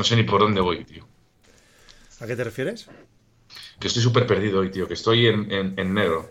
[0.00, 1.06] No sé ni por dónde voy, tío.
[2.20, 2.88] ¿A qué te refieres?
[3.78, 4.88] Que estoy súper perdido hoy, tío.
[4.88, 6.30] Que estoy en, en- en negro.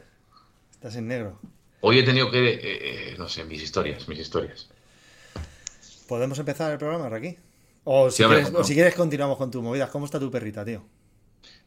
[0.71, 1.39] Estás en negro.
[1.82, 2.50] Hoy he tenido que.
[2.50, 4.71] eh, eh, no sé, mis historias, mis historias.
[6.07, 7.37] ¿Podemos empezar el programa, Raquí?
[7.83, 9.91] O si, Sí, quieres, o si quieres continuamos con tus movidas.
[9.91, 10.83] ¿Cómo está tu perrita, tío?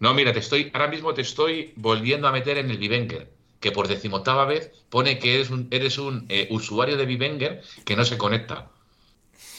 [0.00, 0.72] No, mira, te estoy.
[0.74, 3.30] Ahora mismo te estoy volviendo a meter en el Vivenger.
[3.60, 7.94] Que por decimoctava vez pone que eres un, eres un eh, usuario de Vivenger que
[7.94, 8.71] no se conecta.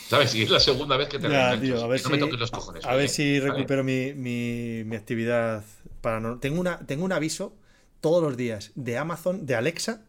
[0.10, 0.36] ¿Sabes?
[0.36, 2.52] Y es la segunda vez que te Ya, tío, a ver no me toques los
[2.52, 2.86] cojones.
[2.86, 3.52] a ver si ¿vale?
[3.52, 5.64] recupero mi, mi- mi actividad
[6.02, 6.40] paranormal.
[6.40, 7.56] Tengo, una, tengo un aviso
[8.02, 10.02] todos los días de Amazon, de Alexa,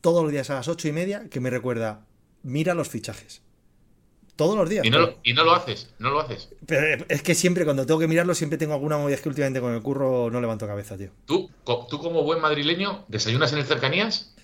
[0.00, 2.06] todos los días a las ocho y media, que me recuerda,
[2.42, 3.42] mira los fichajes.
[4.34, 4.84] Todos los días.
[4.84, 6.50] Y no, lo, y no lo haces, no lo haces.
[6.66, 9.60] pero es que siempre, cuando tengo que mirarlo, siempre tengo alguna movida Es que últimamente
[9.60, 11.10] con el curro no levanto cabeza, tío.
[11.24, 11.50] ¿Tú,
[11.88, 14.34] tú como buen madrileño, desayunas en el cercanías?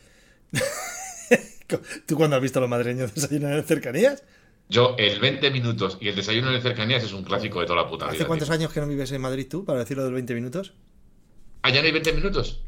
[2.06, 4.22] ¿Tú cuando has visto a los madrileños desayunar en cercanías?
[4.68, 7.88] Yo, el 20 minutos y el desayuno el cercanías es un clásico de toda la
[7.88, 8.26] puta ¿Hace vida.
[8.26, 8.54] cuántos tío.
[8.54, 10.72] años que no vives en Madrid tú, para decirlo del 20 minutos?
[11.62, 12.62] Ah, ya no hay 20 minutos.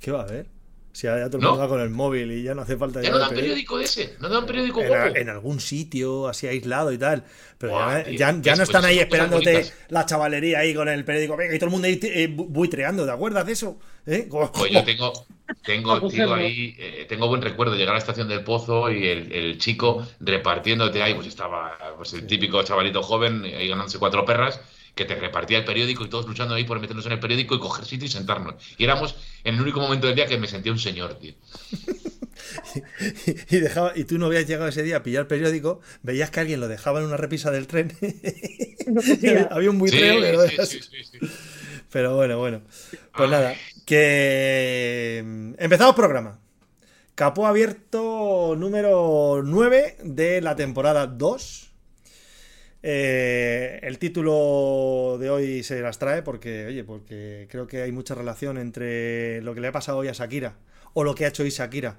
[0.00, 0.46] ¿Qué va a haber?
[0.94, 1.50] Si ya todo el ¿No?
[1.50, 3.80] mundo va con el móvil y ya no hace falta Ya no dan periódico.
[3.80, 5.16] ese, no dan periódico en, guapo.
[5.16, 7.24] en algún sitio así aislado y tal.
[7.58, 8.18] Pero Buah, ya, tío.
[8.18, 8.58] ya- ya ¿Ves?
[8.58, 11.36] no están Pues ahí esperándote la chavalería ahí con el periódico.
[11.36, 13.76] Venga, y todo el mundo ahí eh, bu- buitreando, ¿te acuerdas de eso?
[14.06, 14.28] ¿Eh?
[14.28, 15.12] Como- Pues yo tengo,
[15.64, 19.08] tengo, tío, ahí, eh, tengo buen recuerdo de llegar a la estación del Pozo y
[19.08, 24.24] el, el chico repartiéndote ahí, pues estaba pues el típico chavalito joven, ahí ganándose cuatro
[24.24, 24.60] perras,
[24.94, 27.60] que te repartía el periódico y todos luchando ahí por meternos en el periódico y
[27.60, 28.54] coger sitio y sentarnos.
[28.78, 31.34] Y éramos en el único momento del día que me sentía un señor, tío.
[33.50, 36.60] y, dejaba, y tú no habías llegado ese día a pillar periódico, veías que alguien
[36.60, 37.92] lo dejaba en una repisa del tren.
[39.50, 40.48] había un Sí, buitreo.
[40.48, 40.68] sí, veas.
[40.68, 41.18] sí, sí, sí.
[41.90, 42.62] Pero bueno, bueno.
[43.14, 43.30] Pues Ay.
[43.30, 46.40] nada, que mm, empezamos programa.
[47.14, 51.73] Capó abierto número 9 de la temporada 2.
[52.86, 58.14] Eh, el título de hoy se las trae porque, oye, porque creo que hay mucha
[58.14, 60.58] relación entre lo que le ha pasado hoy a Shakira
[60.92, 61.98] o lo que ha hecho hoy Shakira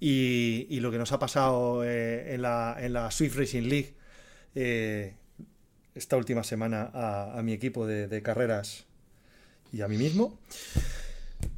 [0.00, 3.94] y, lo que nos ha pasado eh, en, la, en la Swift Racing League
[4.56, 5.14] eh,
[5.94, 8.86] esta última semana a, a mi equipo de, de carreras
[9.72, 10.40] y a mí mismo.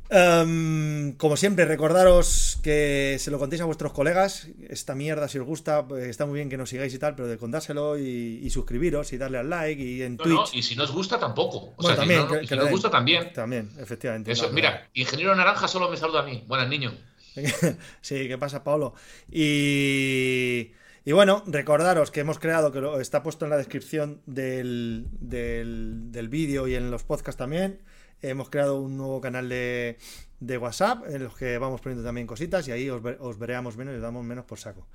[0.08, 4.48] Em, como siempre, recordaros que se lo contéis a vuestros colegas.
[4.68, 7.26] Esta mierda, si os gusta, pues, está muy bien que nos sigáis y tal, pero
[7.28, 10.52] de contárselo y, y suscribiros y darle al like y en No, Twitch.
[10.52, 11.58] no, y si nos gusta tampoco.
[11.58, 13.32] O Bueno, sea, también, si, no- que- si que lo nos gusta también.
[13.32, 14.30] También, efectivamente.
[14.32, 16.44] Eso, No, mira, Ingeniero Naranja solo me saluda a mí.
[16.46, 16.92] Buenas, niño.
[18.00, 18.94] Sí, ¿qué pasa, Pablo?
[19.30, 20.72] Y,
[21.04, 26.28] y bueno, recordaros que hemos creado, que está puesto en la descripción del, del, del
[26.28, 27.80] vídeo y en los podcasts también.
[28.22, 29.98] Hemos creado un nuevo canal de,
[30.40, 33.92] de WhatsApp en los que vamos poniendo también cositas y ahí os, os vereamos menos
[33.92, 34.86] y os damos menos por saco.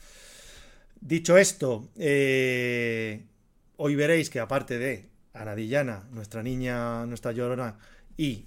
[1.00, 3.26] Dicho esto, eh,
[3.78, 7.78] hoy veréis que aparte de Anadillana, nuestra niña, nuestra llorona,
[8.18, 8.46] y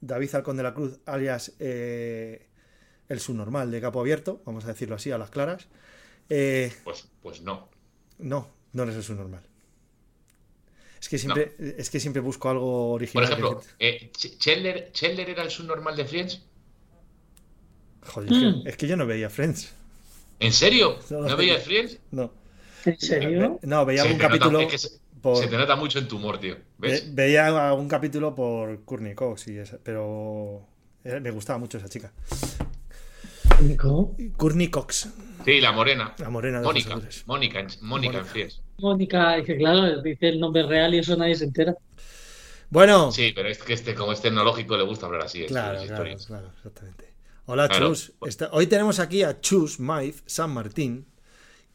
[0.00, 2.48] David Alcón de la Cruz, alias eh,
[3.08, 5.68] el subnormal de capo abierto, vamos a decirlo así, a las claras.
[6.28, 7.68] eh, Pues, pues no.
[8.18, 9.42] no, no eres el subnormal.
[11.00, 13.26] Es que siempre, es que siempre busco algo Por original.
[13.26, 16.42] que ejemplo, eh, Ch- Chandler, Chandler era el subnormal de Friends.
[18.06, 18.62] Joder, es que- Mm.
[18.66, 19.72] es que yo no veía Friends.
[20.40, 20.98] ¿En serio?
[21.10, 21.36] No, ¿No no.
[21.36, 21.98] veías Friends?
[22.10, 22.32] No,
[22.84, 23.58] ¿En serio?
[23.62, 24.88] no veía Se algún nota- capítulo es que se,
[25.20, 26.56] por, se te nota mucho en tu humor, tío.
[26.78, 27.06] ¿Ves?
[27.14, 30.66] ve- veía algún capítulo por Courtney Cox, y esa- pero
[31.04, 32.12] eh, me gustaba mucho esa chica.
[34.36, 35.08] Courtney Cox,
[35.44, 36.14] Sí, la morena.
[36.18, 36.94] la morena de Mónica.
[37.26, 38.24] Mónica, en- Mónica en Mónica.
[38.24, 38.62] Friends.
[38.78, 41.76] Mónica, dice, claro, dice el nombre real y eso nadie se entera.
[42.70, 45.42] Bueno, Sí, pero es que este, como es tecnológico, le gusta hablar así.
[45.42, 46.26] es- Claro, es claro, historias.
[46.26, 47.12] claro, exactamente.
[47.46, 47.88] Hola, Claro.
[47.88, 48.12] Chus.
[48.26, 51.06] Está- hoy tenemos aquí a Chus Maiz San Martín,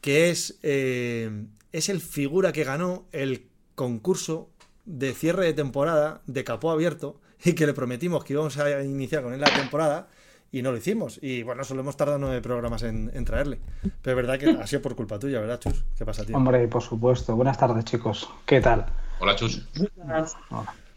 [0.02, 1.30] que es, eh,
[1.72, 4.50] es el figura que ganó el concurso
[4.86, 9.24] de cierre de temporada de Capó Abierto y que le prometimos que íbamos a iniciar
[9.24, 10.08] con él la temporada
[10.54, 11.20] y no lo hicimos.
[11.22, 13.60] Y bueno, solo hemos tardado nueve programas en, en traerle.
[14.02, 15.84] Pero es verdad que ha sido por culpa tuya, ¿verdad, Chus?
[15.98, 16.38] ¿Qué pasa, tío?
[16.38, 17.36] Hombre, por supuesto.
[17.36, 18.30] Buenas tardes, chicos.
[18.46, 18.86] ¿Qué tal?
[19.20, 19.68] Hola, Chus.
[19.98, 20.28] Hola.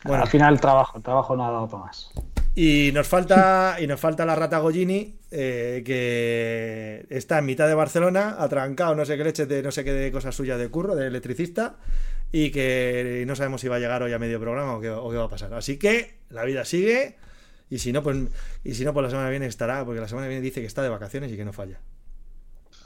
[0.05, 0.23] Bueno.
[0.23, 2.13] Al final el trabajo, el trabajo no ha dado para más.
[2.55, 7.75] Y nos falta, y nos falta la rata Gollini, eh, que está en mitad de
[7.75, 10.95] Barcelona, atrancado no sé qué leche de no sé qué de cosas suyas de curro,
[10.95, 11.77] de electricista,
[12.31, 15.11] y que no sabemos si va a llegar hoy a medio programa o qué, o
[15.11, 15.53] qué va a pasar.
[15.55, 17.17] Así que la vida sigue,
[17.69, 18.17] y si no, pues,
[18.65, 20.61] y si no, pues la semana que viene estará, porque la semana que viene dice
[20.61, 21.81] que está de vacaciones y que no falla.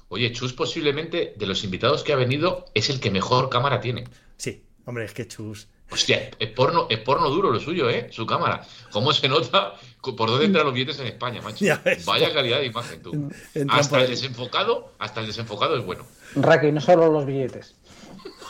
[0.09, 4.05] Oye, Chus posiblemente de los invitados que ha venido es el que mejor cámara tiene.
[4.37, 5.69] Sí, hombre, es que chus.
[5.91, 8.09] Hostia, es porno, es porno duro lo suyo, ¿eh?
[8.11, 8.65] Su cámara.
[8.93, 11.65] ¿Cómo se nota por dónde entran los billetes en España, macho?
[11.65, 12.05] Ya ves.
[12.05, 13.31] Vaya calidad de imagen, tú.
[13.69, 16.07] Hasta el desenfocado, hasta el desenfocado es bueno.
[16.37, 17.75] Raki, no solo los billetes.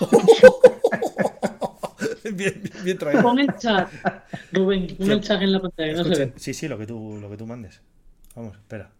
[2.37, 3.23] bien, bien traído.
[3.23, 3.91] Pon el chat,
[4.53, 6.33] Rubén, pon el chat en la pantalla, no se ve.
[6.37, 7.81] sí, sí, lo que tú, lo que tú mandes.
[8.35, 8.91] Vamos, espera.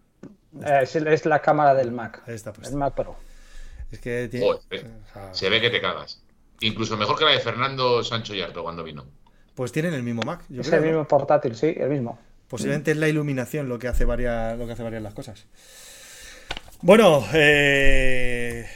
[0.65, 2.23] Eh, es, es la cámara del Mac.
[2.27, 2.71] Ahí está puesto.
[2.73, 3.17] El Mac Pro.
[3.91, 4.47] Es que tiene.
[4.47, 4.87] Joder,
[5.33, 6.23] se ve que te cagas.
[6.61, 9.07] Incluso mejor que la de Fernando Sancho Yarto cuando vino.
[9.55, 10.79] Pues tienen el mismo Mac, yo Es creo.
[10.81, 10.91] el ¿no?
[10.93, 12.19] mismo portátil, sí, el mismo.
[12.49, 15.47] Posiblemente es la iluminación lo que hace varias, lo que hace varias las cosas.
[16.83, 18.67] Bueno, eh,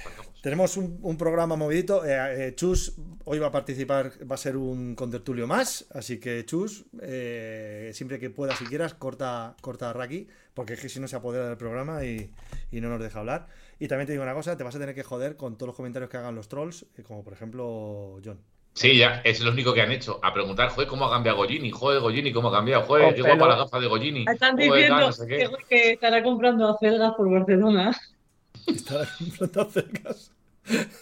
[0.44, 2.04] tenemos un, un programa movidito.
[2.04, 5.86] Eh, eh, Chus hoy va a participar, va a ser un contertulio más.
[5.90, 10.80] Así que Chus, eh, siempre que puedas, si quieras, corta, corta a Raki, porque es
[10.82, 12.30] que si no se apodera del programa y,
[12.70, 13.48] y no nos deja hablar.
[13.78, 15.76] Y también te digo una cosa, te vas a tener que joder con todos los
[15.76, 18.38] comentarios que hagan los trolls, eh, como por ejemplo John.
[18.74, 20.20] Sí, ya, es lo único que han hecho.
[20.22, 21.70] A preguntar, joder, ¿cómo ha cambiado Gollini?
[21.70, 22.82] Joder, Gollini, ¿cómo ha cambiado?
[22.82, 24.26] Joder, Oh, qué guapa la gafa de Gollini.
[24.30, 25.38] Están Joder, tal, diciendo no sé qué.
[25.38, 27.96] que, que estará comprando acelgas por Barcelona.
[28.66, 30.33] Estará comprando cercas.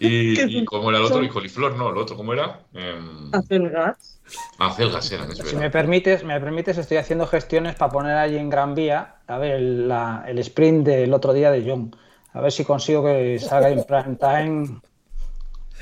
[0.00, 2.60] Y, y como era el otro, y coliflor, no, el otro, ¿cómo era?
[2.72, 2.98] Eh,
[3.32, 4.20] Acelgas.
[4.58, 8.48] acelgas eran, es Si me permites, me permites, estoy haciendo gestiones para poner allí en
[8.48, 11.94] Gran Vía, a ver, el, la- el sprint del otro día de John.
[12.32, 14.80] A ver si consigo que salga en prime time.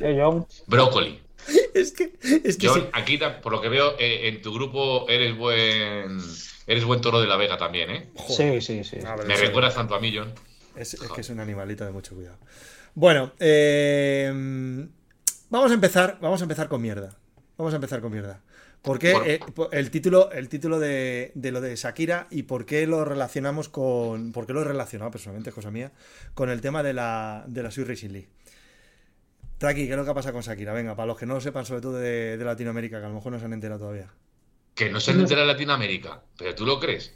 [0.00, 0.46] ¿Eh, John?
[0.66, 1.20] Brócoli.
[1.74, 2.12] Es que,
[2.44, 2.86] es que John, sí.
[2.92, 6.18] aquí, por lo que veo, eh, en tu grupo eres buen
[6.66, 8.06] eres buen toro de la Vega también, ¿eh?
[8.16, 8.62] Joder.
[8.62, 9.06] Sí, sí, sí.
[9.26, 9.46] Me sí.
[9.46, 10.32] recuerdas tanto a mí, John.
[10.76, 12.38] Es, es que es un animalito de mucho cuidado.
[12.94, 14.32] Bueno, eh,
[15.50, 16.18] vamos a empezar.
[16.20, 17.16] Vamos a empezar con mierda.
[17.56, 18.40] Vamos a empezar con mierda.
[18.82, 19.40] ¿Por qué eh,
[19.72, 24.32] el título, el título de, de lo de Shakira y por qué lo relacionamos con.
[24.32, 25.92] ¿Por qué lo he relacionado personalmente, es cosa mía?
[26.34, 28.28] Con el tema de la, de la Racing League.
[29.58, 30.72] Traki, ¿qué es lo que ha pasado con Shakira?
[30.72, 33.14] Venga, para los que no lo sepan, sobre todo de, de Latinoamérica, que a lo
[33.14, 34.08] mejor no se han enterado todavía.
[34.74, 36.22] Que no se han enterado en Latinoamérica.
[36.38, 37.14] ¿Pero tú lo crees?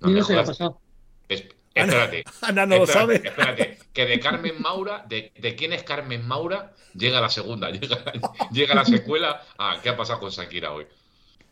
[0.00, 0.80] no me se le ha pasado.
[1.28, 2.24] Es- espérate.
[2.42, 3.16] Ana no lo sabe.
[3.24, 8.02] Espérate, que de Carmen Maura, de, de quién es Carmen Maura, llega la segunda, llega,
[8.50, 9.42] llega la secuela.
[9.58, 10.86] Ah, ¿qué ha pasado con Shakira hoy?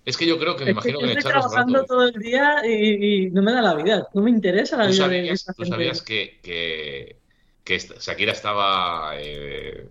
[0.04, 1.86] Es que yo creo que me Es que imagino yo que en estoy trabajando rato.
[1.86, 4.08] todo el día y, y no me da la vida.
[4.14, 5.70] No me interesa la ¿Tú vida de sabías, esta tú gente.
[5.76, 7.20] sabías que, que,
[7.64, 9.88] que Shakira estaba eh,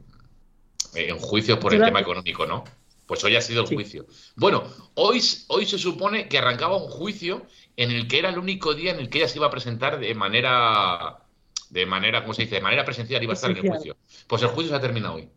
[0.96, 2.64] en juicio por el tema económico, ¿no?
[3.06, 3.76] Pues hoy ha sido el Sí.
[3.76, 4.06] juicio.
[4.36, 4.64] Bueno,
[4.96, 7.46] hoy, hoy se supone que arrancaba un juicio
[7.84, 10.00] en el que era el único día en el que ella se iba a presentar
[10.00, 11.20] de manera,
[11.70, 12.56] de manera, ¿cómo se dice?
[12.56, 13.98] De manera presencial iba a estar en el juicio.
[14.28, 15.30] Pues el juicio se ha terminado hoy.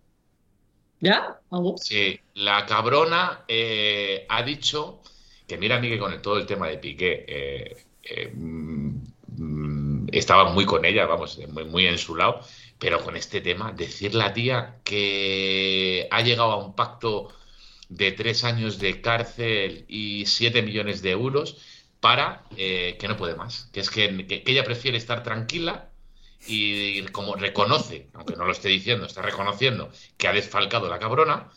[1.00, 1.40] ¿Ya?
[1.50, 1.76] ¿Algo?
[1.78, 5.00] Sí, la cabrona eh, ha dicho
[5.46, 10.08] que mira a mí que con el- todo el tema de Piqué eh, eh, mm,
[10.12, 12.40] estaba muy con ella, vamos, muy, muy en su lado,
[12.78, 17.28] pero con este tema, decir la tía que ha llegado a un pacto
[17.88, 21.56] de tres años de cárcel y siete millones de euros
[22.02, 25.90] para eh, que no puede más, que es que, que- ella prefiere estar tranquila
[26.46, 31.50] y como reconoce, aunque no lo esté diciendo, está reconociendo que ha desfalcado la cabrona,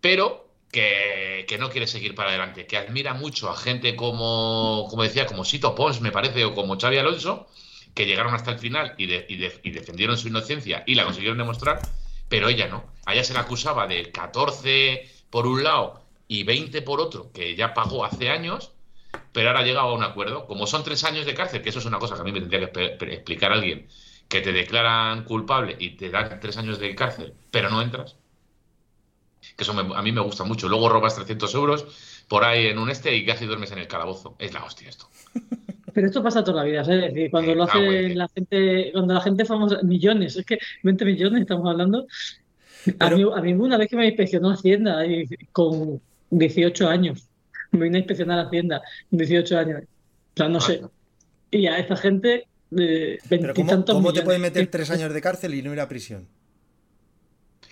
[0.00, 5.02] pero que, que no quiere seguir para adelante, que admira mucho a gente como, como
[5.02, 7.48] decía, como Sito Pons, me parece, o como Xavi Alonso,
[7.94, 11.04] que llegaron hasta el final y, de- y de- y defendieron su inocencia y la
[11.04, 11.80] consiguieron demostrar,
[12.28, 12.84] pero ella no.
[13.06, 17.56] A ella se la acusaba de 14 por un lado y 20 por otro, que
[17.56, 18.72] ya pagó hace años,
[19.32, 20.46] pero ahora ha llegado a un acuerdo.
[20.46, 22.40] Como son tres años de cárcel, que eso es una cosa que a mí me
[22.40, 23.86] tendría que explicar alguien,
[24.28, 28.16] que te declaran culpable y te dan tres años de cárcel, pero no entras.
[29.56, 30.68] Que eso me- a mí me gusta mucho.
[30.68, 31.86] Luego robas 300 euros
[32.28, 34.36] por ahí en un este y casi duermes en el calabozo.
[34.38, 35.08] Es la hostia esto.
[35.92, 37.04] Pero esto pasa toda la vida, ¿sabes?
[37.06, 40.36] Es decir, cuando Eh, lo ah, güey, hace la gente, cuando la gente famosa, millones,
[40.36, 42.06] es que 20 millones estamos hablando.
[43.00, 45.02] A mí, a mí una vez que me inspeccionó Hacienda
[45.52, 47.29] con 18 años,
[47.78, 49.82] me vine a inspeccionar Hacienda con 18 años.
[49.82, 50.82] O sea, no sé.
[51.50, 54.90] Y a esta gente, de Pero 20 y ¿cómo, tantos cómo te pueden meter tres
[54.90, 56.28] años de cárcel y no ir a prisión?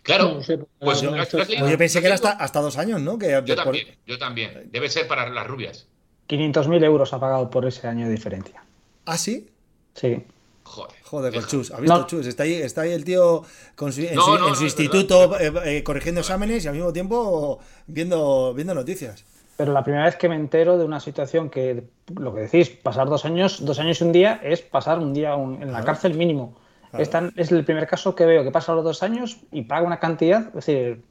[0.03, 1.39] Claro, No lo sé, pues yo- Pues
[1.71, 3.19] yo pensé que era hasta, hasta dos años, ¿no?
[3.19, 4.69] Que, yo por- también, yo también.
[4.73, 5.87] Debe ser para las rubias.
[6.29, 8.63] 500.000 euros ha pagado por ese año de diferencia.
[9.05, 9.49] ¿Ah, sí?
[9.95, 10.23] Sí.
[10.63, 11.33] Joder, Joder.
[11.33, 11.51] con Fíjate.
[11.57, 11.71] Chus.
[11.73, 12.07] ¿Has visto No.
[12.07, 12.27] Chus?
[12.27, 13.43] Está ahí, está ahí el tío
[13.75, 16.65] con su- en No, su, no, en no, su es instituto eh, eh, corrigiendo exámenes
[16.65, 19.25] y al mismo tiempo viendo, viendo noticias.
[19.59, 21.83] Pero la primera vez que me entero de una situación que,
[22.17, 25.35] lo que decís, pasar dos años, dos años y un día, es pasar un día
[25.35, 25.85] un- en la Claro.
[25.87, 26.55] cárcel mínimo.
[26.91, 27.03] Claro.
[27.03, 29.85] Es, tan- es el primer caso que veo que pasa los dos años y paga
[29.85, 31.03] una cantidad, es decir,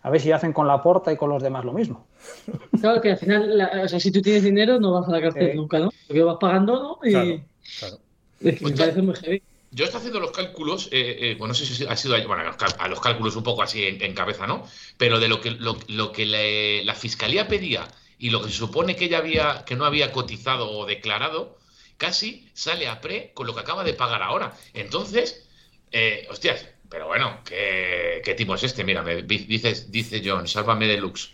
[0.00, 2.06] a ver si hacen con la porta y con los demás lo mismo.
[2.80, 5.20] Claro que al final, la- o sea, si tú tienes dinero, no vas a la
[5.20, 5.90] cárcel nunca, ¿no?
[6.06, 7.06] Porque vas pagando, ¿no?
[7.06, 7.40] Y Claro,
[7.80, 7.96] claro.
[8.40, 9.42] es que me parece muy heavy.
[9.72, 12.42] Yo estoy haciendo los cálculos, eh, eh, bueno, no sé si ha sido bueno,
[12.78, 14.66] a los, cálculos un poco así en, cabeza, ¿no?
[14.96, 17.86] Pero de lo que, lo, lo que le- la fiscalía pedía
[18.18, 21.56] y lo que se supone que ella había, que no había cotizado o declarado,
[21.98, 24.56] casi sale a pre con lo que acaba de pagar ahora.
[24.74, 25.48] Entonces,
[25.92, 28.82] eh, hostias, Pero bueno, ¿qué, qué tipo es este?
[28.84, 31.30] Mira, me, dice, dice John, sálvame deluxe.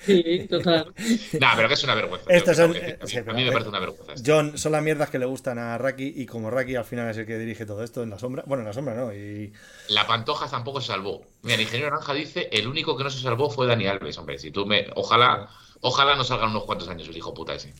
[0.00, 0.94] Sí, total.
[1.40, 2.30] nah, pero que es una vergüenza.
[2.30, 4.12] Estos son, que- eh, a mí, sí, a pero, mí me eh, parece una vergüenza.
[4.14, 4.32] esto.
[4.32, 7.16] John, son las mierdas que le gustan a Raki y como Raki al final es
[7.18, 8.44] el que dirige todo esto en la sombra.
[8.46, 9.12] Bueno, en la sombra no.
[9.12, 9.52] Y
[9.88, 11.22] La Pantoja tampoco se salvó.
[11.42, 14.38] Mira, el ingeniero Naranja dice, el único que no se salvó fue Dani Alves, hombre.
[14.38, 14.86] Si tú me...
[14.94, 15.48] Ojalá,
[15.80, 17.74] ojalá no salgan unos cuantos años el hijo puta ese.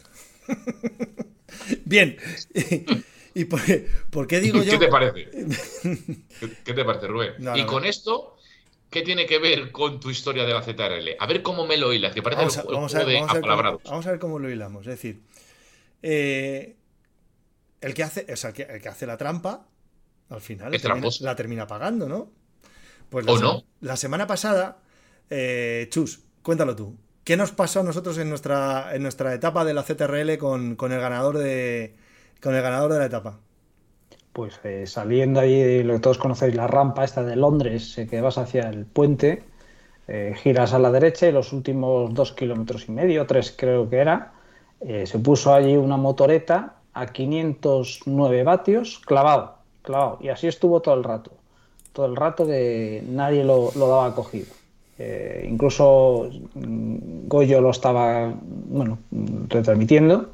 [1.84, 2.16] Bien.
[3.34, 3.60] ¿Y por,
[4.10, 4.72] por qué digo yo?
[4.72, 5.28] ¿Qué te parece?
[6.64, 7.34] ¿Qué, te parece, Rubén?
[7.38, 7.88] No, y con no.
[7.88, 8.37] esto,
[8.90, 11.16] ¿qué tiene que ver con tu historia de la ZRL?
[11.18, 13.06] A ver cómo me lo hilas, que parece Vamos a, el, el vamos a ver,
[13.06, 13.82] de vamos a ver cómo, apalabrados.
[13.84, 14.86] vamos a ver cómo lo hilamos.
[14.86, 15.20] Es decir,
[16.02, 16.76] eh,
[17.80, 19.66] el, que hace, o sea, el, que, el que hace la trampa,
[20.30, 21.24] al final la termina, tramposo.
[21.24, 22.30] la termina pagando, ¿no?
[23.10, 23.64] Pues la, ¿O no?
[23.80, 24.78] la semana pasada,
[25.30, 26.96] eh, Chus, cuéntalo tú.
[27.24, 30.92] ¿Qué nos pasó a nosotros en nuestra, en nuestra etapa de la ZRL con, con
[30.92, 31.94] el ganador de
[32.40, 33.40] con el ganador de la etapa?
[34.38, 38.20] Pues eh, saliendo ahí lo que todos conocéis, la rampa esta de Londres, eh, que
[38.20, 39.42] vas hacia el puente,
[40.06, 43.96] eh, giras a la derecha y los últimos dos kilómetros y medio, tres creo que
[43.96, 44.34] era,
[44.80, 50.18] eh, se puso allí una motoreta a 509 vatios clavado, clavado.
[50.20, 51.32] Y así estuvo todo el rato.
[51.92, 54.46] Todo el rato que nadie lo, daba cogido.
[55.42, 58.98] Incluso mm, Goyo lo estaba bueno,
[59.48, 60.30] retransmitiendo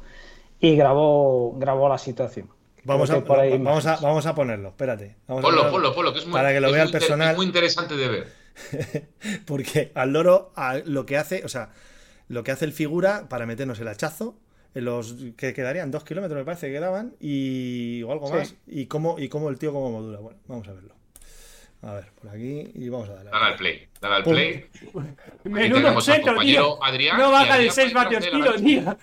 [0.59, 2.54] y grabó, grabó la situación.
[2.85, 5.15] Vamos a, que por ahí va- vamos, a, vamos a ponerlo, espérate.
[5.27, 6.91] Vamos a Ponlo, ponerlo ponlo, ponlo, que es muy, Para que lo es vea muy
[6.93, 7.31] el personal.
[7.31, 8.27] es muy interesante de ver.
[9.45, 11.69] Porque al loro a- lo que hace, o sea,
[12.29, 14.37] lo que hace el figura para meternos el hachazo,
[14.73, 18.33] en los que quedarían dos kilómetros me parece que quedaban, y o algo Sí.
[18.33, 20.19] más, y cómo, y cómo el tío cómo modula.
[20.19, 20.93] Bueno, vamos a verlo.
[21.81, 23.29] A ver, por aquí, y vamos a darle.
[23.31, 24.33] Dale al play, dale al Pum.
[24.33, 24.65] play.
[25.43, 26.83] Menudo compañero tío.
[26.83, 28.97] Adrián, no baja de Adrián 6 va vatios kilo, tío.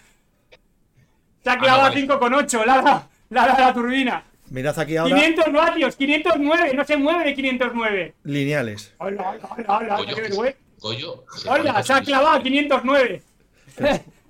[1.44, 2.06] Se ha clavado a vale.
[2.08, 2.64] 5,8.
[2.66, 4.24] La, la, la, la, turbina.
[4.50, 6.74] Mirad aquí ahora 500 vatios, 509.
[6.74, 8.14] No se mueve de 509.
[8.24, 8.92] lineales.
[8.98, 9.96] Hola, hola, hola, hola.
[9.96, 10.58] Goyo, qué que- vergüenza.
[10.80, 13.22] Goyo, se Hola, se ha clavado a 509.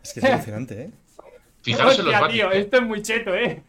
[0.03, 0.91] Es que es emocionante, ¿eh?
[1.63, 2.65] Fijaros en los Hostia, tío, vatios.
[2.65, 3.63] esto es muy cheto, eh.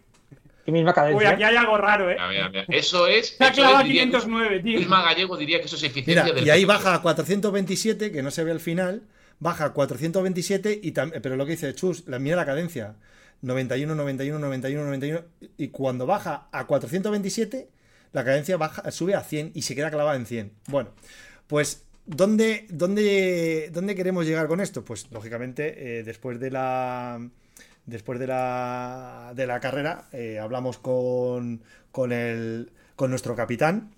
[0.65, 1.29] Y misma Uy, cadencia.
[1.31, 2.13] aquí hay algo raro, eh.
[2.15, 2.65] Mira, mira, mira.
[2.69, 3.35] Eso es.
[3.37, 4.89] Se ha eso clavado a es, diría, 509, tío.
[4.89, 8.31] Gallego diría que eso es eficiencia Mira, del y ahí baja a 427, que no
[8.31, 9.03] se ve al final,
[9.39, 12.95] baja a 427, y pero lo que dice Chus, la, mira la cadencia.
[13.43, 15.21] 91, 91, 91, 91,
[15.57, 17.69] y cuando baja a 427,
[18.13, 20.51] la cadencia baja, sube a 100 y se queda clavada en 100.
[20.67, 20.91] Bueno,
[21.47, 24.85] pues ¿dónde, dónde, dónde queremos llegar con esto?
[24.85, 27.29] Pues lógicamente, eh, después de la...
[27.85, 33.93] Después de la, de la carrera, eh, hablamos con, con, el, con nuestro capitán,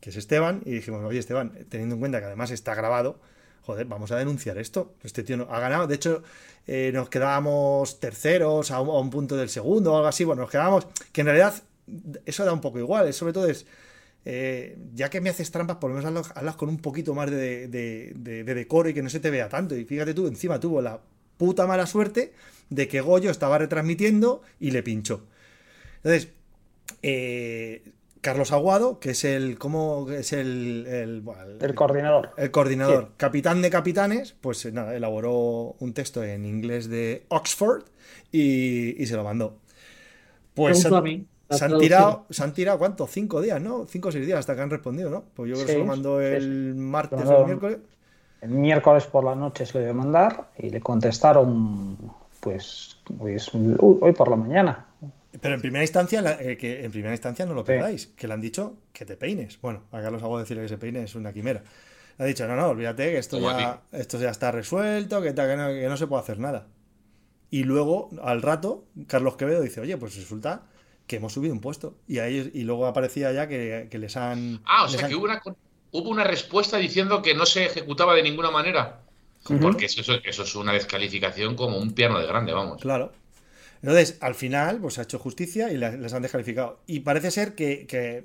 [0.00, 3.20] que es Esteban, y dijimos, oye Esteban, teniendo en cuenta que además está grabado,
[3.66, 4.94] joder, vamos a denunciar esto.
[5.02, 6.22] Este tío no, ha ganado, de hecho,
[6.66, 10.86] eh, nos quedábamos terceros a un, punto del segundo o algo así, bueno, nos quedábamos,
[11.12, 11.54] que en realidad
[12.24, 13.66] eso da un poco igual, sobre todo es,
[14.24, 17.68] eh, ya que me haces trampas, por lo menos hazlas, con un poquito más de-
[17.68, 19.76] de decoro y que no se te vea tanto.
[19.76, 21.00] Y fíjate tú, encima tuvo la
[21.36, 22.32] puta mala suerte
[22.70, 25.26] de que Goyo estaba retransmitiendo y le pinchó.
[25.96, 26.28] Entonces,
[27.02, 27.82] eh,
[28.20, 32.30] Carlos Aguado, que es el, ¿cómo es el, el, bueno, el- El coordinador.
[32.36, 37.84] el coordinador, capitán de capitanes, pues eh, nada, elaboró un texto en inglés de Oxford
[38.32, 39.58] y, y se lo mandó.
[40.54, 41.80] Pues se, a han- mí, la se han traducción.
[41.80, 43.06] tirado, se han tirado, ¿cuánto?
[43.06, 43.86] Cinco días, ¿no?
[43.86, 45.22] Cinco o seis días hasta que han respondido, ¿no?
[45.34, 47.78] Pues yo creo que se lo mandó sí, el martes o el miércoles.
[48.40, 51.96] El miércoles por la noche se lo iba a mandar y le contestaron,
[52.40, 54.86] pues, hoy, es- hoy por la mañana.
[55.40, 57.66] Pero en primera instancia, la- eh, que en primera instancia no lo Sí.
[57.66, 59.60] perdáis, que le han dicho que te peines.
[59.60, 61.62] Bueno, a Carlos hago decirle que se peine es una quimera.
[62.18, 65.48] Le ha dicho, no, no, olvídate que esto ya, esto ya está resuelto, que, tal,
[65.50, 66.66] que, no, que no se puede hacer nada.
[67.50, 70.62] Y luego, al rato, Carlos Quevedo dice, oye, pues resulta
[71.06, 71.98] que hemos subido un puesto.
[72.08, 74.60] Y ahí, y luego aparecía ya que, que les han.
[74.64, 75.40] Ah, o sea han- que hubo una,
[75.92, 79.02] hubo una respuesta diciendo que no se ejecutaba de ninguna manera.
[79.60, 82.82] Porque eso, eso- eso es una descalificación como un piano de grande, vamos.
[82.82, 83.12] Claro.
[83.82, 86.80] Entonces, al final, pues ha hecho justicia y le- les han descalificado.
[86.86, 88.24] Y parece ser que, que,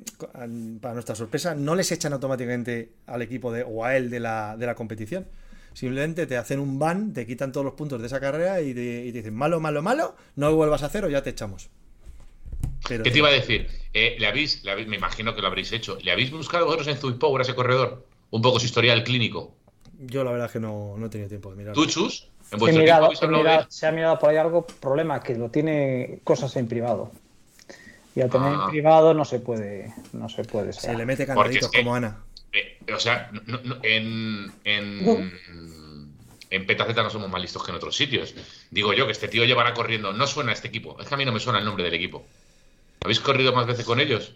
[0.82, 4.56] para nuestra sorpresa, no les echan automáticamente al equipo de, o a él de la,
[4.58, 5.28] de la competición.
[5.74, 9.06] Simplemente te hacen un ban, te quitan todos los puntos de esa carrera y te,
[9.06, 11.70] y te dicen, malo, malo, malo, no vuelvas a hacer o ya te echamos.
[12.88, 13.68] Pero, ¿Qué te iba a decir?
[13.94, 15.98] Eh, ¿le habéis, le habéis- me imagino que lo habréis hecho.
[16.02, 18.06] ¿Le habéis buscado vosotros en Zuipower a ese corredor?
[18.32, 19.56] Un poco su historial clínico.
[20.00, 21.74] Yo la verdad es que no, no he tenido tiempo de mirar.
[21.76, 22.28] ¿Tú, Chus?
[23.70, 27.12] Se ha mirado por ahí algo, problema que lo tiene cosas en privado.
[28.16, 28.62] Y al tener Ah.
[28.66, 31.96] en privado no se puede, no se puede Se le mete candaditos es que- como
[31.96, 32.18] Ana.
[32.52, 35.32] Eh, o sea, no- no- en, en,
[36.50, 38.36] en Petaceta no somos más listos que en otros sitios.
[38.70, 40.12] Digo yo que este tío llevará corriendo.
[40.12, 40.98] No suena este equipo.
[41.00, 42.26] Es que a mí no me suena el nombre del equipo.
[43.04, 44.36] ¿Habéis corrido más veces con ellos?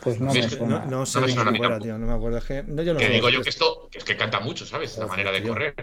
[0.00, 0.78] Pues no me suena.
[0.84, 1.98] No, no sé No me suena fuera, tío.
[1.98, 2.38] No me acuerdo.
[2.38, 4.96] Es que, no, yo no Que digo yo que esto es que canta mucho, ¿sabes?
[4.98, 5.48] La manera de tío.
[5.52, 5.74] correr.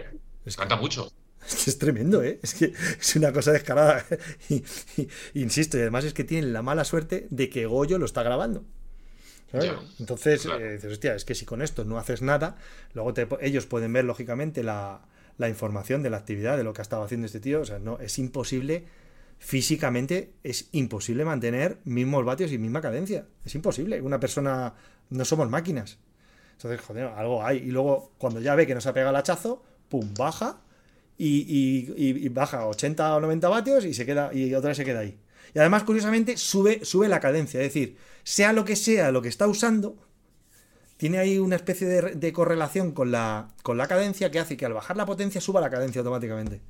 [0.44, 1.10] Es que- Canta mucho.
[1.46, 2.38] es que es tremendo, ¿eh?
[2.42, 4.04] Es que es una cosa descarada.
[4.48, 4.64] Y,
[4.96, 8.22] y- insisto, y además es que tienen la mala suerte de que Goyo lo está
[8.22, 8.64] grabando.
[9.50, 9.72] ¿sabes?
[9.98, 10.60] Entonces, claro.
[10.64, 12.56] eh, dices, hostia, es que si con esto no haces nada,
[12.92, 15.00] luego te- ellos pueden ver, lógicamente, la,
[15.38, 17.62] la información de la actividad, de lo que ha estado haciendo este tío.
[17.62, 18.84] O sea, no, es imposible,
[19.38, 23.26] físicamente, es imposible mantener mismos vatios y misma cadencia.
[23.44, 24.02] Es imposible.
[24.02, 24.74] Una persona,
[25.10, 25.98] no somos máquinas.
[26.52, 27.58] Entonces, joder, algo hay.
[27.58, 30.60] Y luego, cuando ya ve que no se ha pegado el hachazo, pum, baja
[31.16, 34.76] y, y- y- y baja 80 o 90 vatios y se queda y otra vez
[34.76, 35.18] se queda ahí.
[35.54, 37.60] Y además, curiosamente, sube, sube la cadencia.
[37.60, 39.96] Es decir, sea lo que sea lo que está usando,
[40.98, 44.56] tiene ahí una especie de, re- de correlación con la, con la cadencia que hace
[44.56, 46.60] que al bajar la potencia suba la cadencia automáticamente.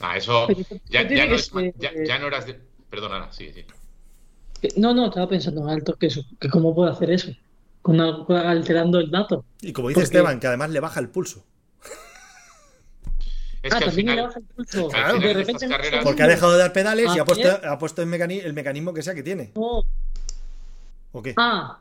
[0.00, 2.60] Ah, eso ya, ¿tú ya no tienes es ma- que- ya, ya no eras de.
[2.90, 3.64] Perdona, Ana, sí, sí.
[4.76, 7.30] No, no, estaba pensando en alto que eso, que cómo puedo hacer eso,
[7.82, 9.44] con algo alterando el dato.
[9.60, 11.44] Y como dice Porque- Esteban, que además le baja el pulso.
[13.62, 14.26] Es ah, que al también le final.
[14.26, 14.84] baja el pulso.
[14.86, 17.48] al final de repente carreras- Porque ha dejado de dar pedales y Ah, ha puesto,
[17.48, 17.70] bien.
[17.70, 19.52] ha puesto el, mecani- el mecanismo que sea que tiene.
[19.54, 21.34] ¿O qué?
[21.36, 21.80] Ah,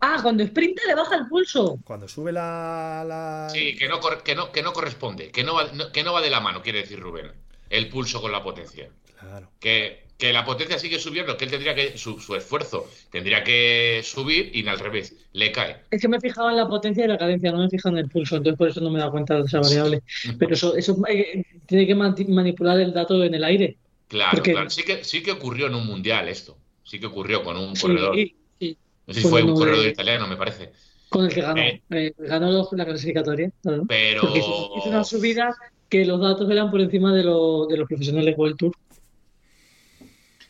[0.00, 1.78] ah, cuando sprinta le baja el pulso.
[1.84, 3.04] Cuando sube la.
[3.06, 6.12] la- Sí, que no, que no, que no corresponde, que no, va, no- que no
[6.12, 7.32] va de la mano, quiere decir Rubén.
[7.68, 8.88] El pulso con la potencia.
[9.18, 9.50] Claro.
[9.60, 11.96] Que, que la potencia sigue subiendo, que él tendría que.
[11.98, 15.78] Su, su esfuerzo tendría que subir y al revés, le cae.
[15.90, 17.96] Es que me he fijado en la potencia y la cadencia, no me he fijado
[17.96, 20.02] en el pulso, entonces por eso no me he dado cuenta de esa variable.
[20.38, 23.78] Pero eso, eso eh, tiene que manipular el dato en el aire.
[24.08, 24.70] Claro, Porque- claro.
[24.70, 26.56] Sí que, sí que ocurrió en un mundial esto.
[26.84, 28.18] Sí que ocurrió con un Sí, corredor.
[28.18, 30.70] y- y No sé si fue un de- corredor italiano, me parece.
[31.08, 31.60] con el que ganó.
[31.60, 31.82] Eh.
[31.90, 33.50] Eh, ganó la clasificatoria.
[33.62, 33.84] claro.
[33.88, 34.36] Pero.
[34.36, 35.56] Hizo una subida
[35.88, 38.72] que los datos eran por encima de, lo- de los profesionales World Tour.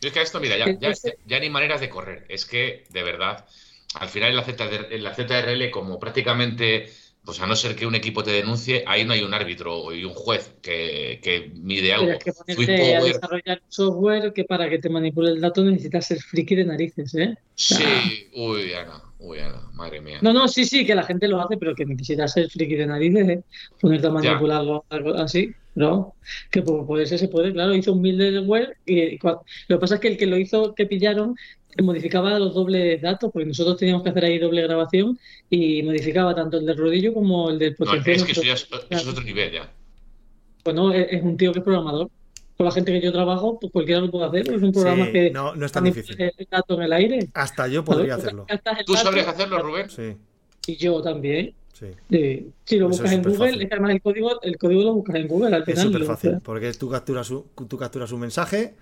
[0.01, 2.25] Yo es que a esto, mira, ya, ya, Entonces- ya ni maneras de correr.
[2.29, 3.45] Es que, de verdad,
[3.95, 6.89] al final en la, ZR en la ZRL, como prácticamente,
[7.25, 10.05] pues a no ser que un equipo te denuncie, ahí no hay un árbitro y
[10.05, 12.07] un juez que, que mide algo.
[12.07, 16.07] Pero es que ponerte a desarrollar software que para que te manipule el dato necesitas
[16.07, 17.35] ser friki de narices, ¿eh?
[17.55, 20.19] sí, uy, Ana, uy, Ana, madre mía.
[20.23, 22.87] No, no, sí, sí, que la gente lo hace, pero que necesitas ser friki de
[22.87, 23.43] narices, ¿eh?
[23.81, 26.15] Ponerte a manipularlo algo así, ¿no?
[26.51, 29.95] Que por poder ser se puede, claro, hizo un middleware y, y lo que pasa
[29.97, 31.37] es que el que lo hizo, que pillaron,
[31.83, 36.59] modificaba los dobles datos, porque nosotros teníamos que hacer ahí doble grabación y modificaba tanto
[36.59, 38.23] el del rodillo como el del No, potenciómetro.
[38.23, 39.73] es que eso ya es, otro nivel ya.
[40.65, 42.11] Bueno, es, es un tío que es programador.
[42.57, 44.53] Con la gente que yo trabajo, pues cualquiera lo puede hacer.
[44.53, 46.21] Es un programa Sí, que no, no es tan difícil.
[46.21, 47.29] el dato en el aire.
[47.33, 48.25] Hasta yo podría ¿sabes?
[48.27, 48.47] hacerlo.
[48.85, 49.89] ¿Tú sabrías hacerlo, Rubén?
[49.89, 50.15] Sí,
[50.67, 51.55] Y yo también.
[51.73, 51.87] sí.
[52.11, 53.63] Eh, si lo Eso buscas es en súper Google, fácil.
[53.63, 55.83] es que además el código, el código lo buscas en Google al Es final.
[55.87, 58.75] súper lo- fácil, porque tú capturas, un- tú capturas un mensaje,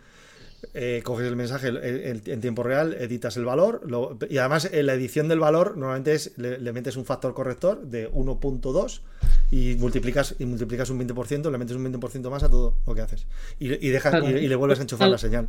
[0.74, 4.94] eh, coges el mensaje en tiempo real, editas el valor, lo- y además en la
[4.94, 9.02] edición del valor normalmente es, le, le metes un factor corrector de 1.2
[9.52, 13.00] y multiplicas, y multiplicas un 20%, le metes un 20% más a todo lo que
[13.02, 13.26] haces.
[13.60, 14.28] Y, y dejas, Claro.
[14.36, 15.48] y, y le vuelves a enchufar la señal.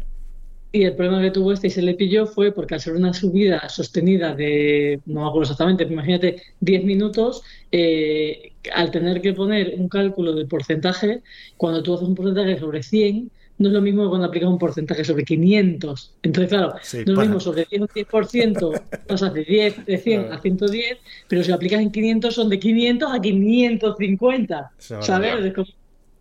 [0.71, 3.11] Y el problema que tuvo este y se le pilló fue porque al ser una
[3.11, 9.33] subida sostenida de, no me acuerdo exactamente, pero imagínate, 10 minutos, eh, al tener que
[9.33, 11.21] poner un cálculo del porcentaje,
[11.57, 14.59] cuando tú haces un porcentaje sobre 100, no es lo mismo que cuando aplicas un
[14.59, 16.13] porcentaje sobre 500.
[16.21, 18.71] Entonces, claro, Sí, no es lo mismo sobre 10 un 10%,
[19.07, 20.35] pasas de 10, de 100 Claro.
[20.35, 25.01] a 110, pero si lo aplicas en 500 son de 500 a 550, Es una
[25.01, 25.45] ¿sabes?
[25.45, 25.67] Es como-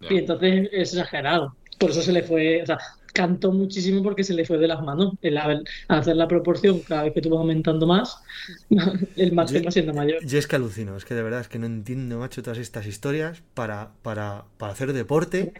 [0.08, 1.54] y entonces es exagerado.
[1.78, 2.78] Por eso se le fue, o sea,
[3.20, 5.14] cantó muchísimo porque se le fue de las manos.
[5.22, 8.22] El, al hacer la proporción, cada vez que tú vas aumentando más,
[9.16, 10.24] el Yo- va siendo mayor.
[10.24, 12.86] Yo es que alucino, es que de verdad es que no entiendo, macho, todas estas
[12.86, 15.52] historias para, para, para hacer deporte,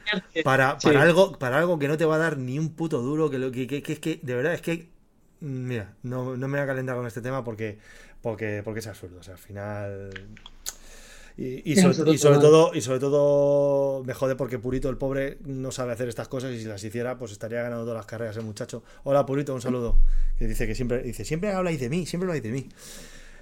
[0.44, 0.86] para, Sí.
[0.86, 3.38] para algo, para algo que no te va a dar ni un puto duro, que
[3.38, 4.88] lo que, que, que que, de verdad, es que
[5.40, 7.78] mira, no, no me voy a calentar con este tema porque,
[8.22, 9.18] porque, porque es absurdo.
[9.20, 10.10] O sea, al final.
[11.40, 15.92] Y, sobre, y todo, y sobre todo me jode porque Purito, el pobre, no sabe
[15.92, 18.82] hacer estas cosas y si las hiciera, pues estaría ganando todas las carreras el muchacho.
[19.04, 20.00] Hola Purito, un saludo.
[20.36, 22.68] Que dice que siempre, dice, siempre habláis de mí, siempre habláis de mí.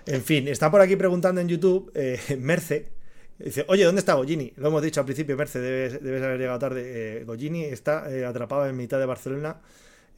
[0.04, 2.90] En fin, está por aquí preguntando en YouTube, eh, Merce.
[3.38, 4.52] Dice, oye, ¿dónde está Gogini?
[4.56, 6.82] Lo hemos dicho al principio, Merce, debes, debes haber llegado tarde.
[7.20, 9.62] Eh, Gogini está eh, atrapado en mitad de Barcelona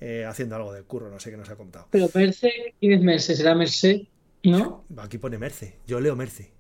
[0.01, 1.87] eh, haciendo algo del curro, no sé qué nos ha contado.
[1.91, 3.37] Pero Merce, ¿quién es Merce?
[3.37, 4.09] ¿Será Merce?
[4.43, 4.85] ¿No?
[4.97, 6.58] Aquí pone Merce, yo leo Merce.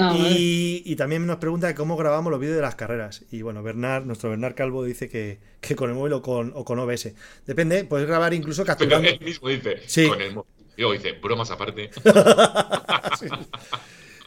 [0.00, 0.14] Ah.
[0.16, 3.24] Y, y también nos pregunta cómo grabamos los vídeos de las carreras.
[3.30, 6.64] Y bueno, Bernard, nuestro Bernard Calvo dice que, que con el móvil o con, o
[6.64, 7.12] con OBS.
[7.46, 9.08] Depende, puedes grabar incluso Pero capturando.
[9.08, 10.08] él mismo dice, Sí.
[10.08, 10.50] con el móvil.
[10.76, 11.90] Luego dice, bromas aparte.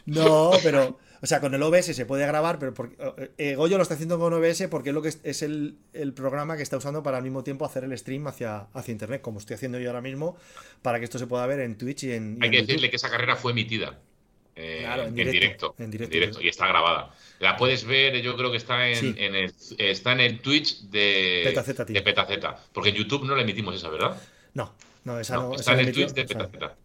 [0.06, 0.98] No, pero.
[1.22, 2.96] O sea, con el OBS se puede grabar, pero porque,
[3.38, 6.12] eh, Goyo lo está haciendo con OBS porque es lo que es, es el, el
[6.12, 9.38] programa que está usando para al mismo tiempo hacer el stream hacia, hacia internet, como
[9.38, 10.36] estoy haciendo yo ahora mismo,
[10.82, 12.36] para que esto se pueda ver en Twitch y en.
[12.38, 12.66] y Hay en que YouTube.
[12.66, 13.98] decirle que esa carrera fue emitida.
[14.56, 16.40] Eh, Claro, en en, directo, directo, en directo.
[16.40, 17.14] y está grabada.
[17.40, 19.14] La puedes ver, yo creo que está en, Sí.
[19.18, 23.42] en el, está en el Twitch de Petaceta, de Petaceta, porque en YouTube no la
[23.42, 24.16] emitimos esa, ¿verdad?
[24.54, 24.72] No,
[25.04, 25.54] no, esa No, no.
[25.56, 26.76] está esa en el emitió- Twitch de o sea, Petaceta.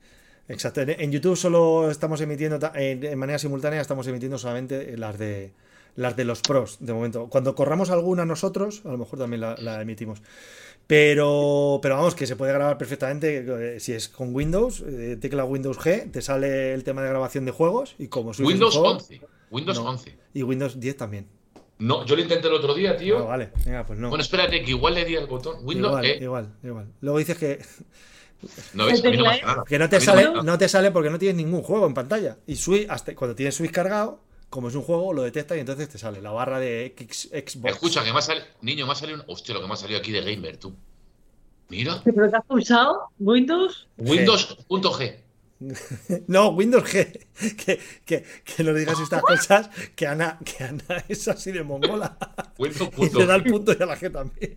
[0.48, 0.82] Exacto.
[0.82, 5.52] En, YouTube solo estamos emitiendo en manera simultánea, estamos emitiendo solamente las de
[5.96, 7.28] las de los pros de momento.
[7.30, 10.22] Cuando corramos alguna nosotros, a lo mejor también la, la emitimos.
[10.88, 13.76] Pero, pero vamos, que se puede grabar perfectamente.
[13.76, 17.46] eh, si es con Windows, eh, tecla Windows G, te sale el tema de grabación
[17.46, 19.22] de juegos y como el Windows juego- 11.
[19.52, 19.90] Windows No.
[19.90, 20.18] 11.
[20.34, 21.28] Y Windows 10 también.
[21.78, 23.20] No, yo lo intenté el otro día, tío.
[23.20, 24.10] Ah, vale, venga, pues no.
[24.10, 25.58] Bueno, espérate, que igual le di al botón.
[25.64, 25.92] Windows.
[25.92, 26.88] igual, eh, igual, igual.
[27.02, 27.60] Luego dices que,
[28.74, 29.64] no ves, a mí no nada.
[29.68, 32.38] que no te sale, no te sale porque no tienes ningún juego en pantalla.
[32.48, 35.90] Y Switch, hasta cuando tienes Switch cargado, como es un juego, lo detecta y entonces
[35.90, 37.74] te sale la barra de X- Xbox.
[37.74, 38.42] Escucha, que más sale.
[38.62, 39.24] Niño, me ha salido un.
[39.28, 40.76] Hostia, lo que me ha salido aquí de Gamer, tú.
[41.70, 42.02] Mira.
[42.04, 43.10] ¿Pero que has pulsado?
[43.20, 43.88] ¿Windows?
[43.98, 45.20] Windows.g.
[46.28, 47.20] No, Windows G.
[47.58, 52.18] Que, que, que no digas estas cosas, que Ana, que Ana es así de mongola.
[52.58, 54.56] Y le da el punto y a la G también.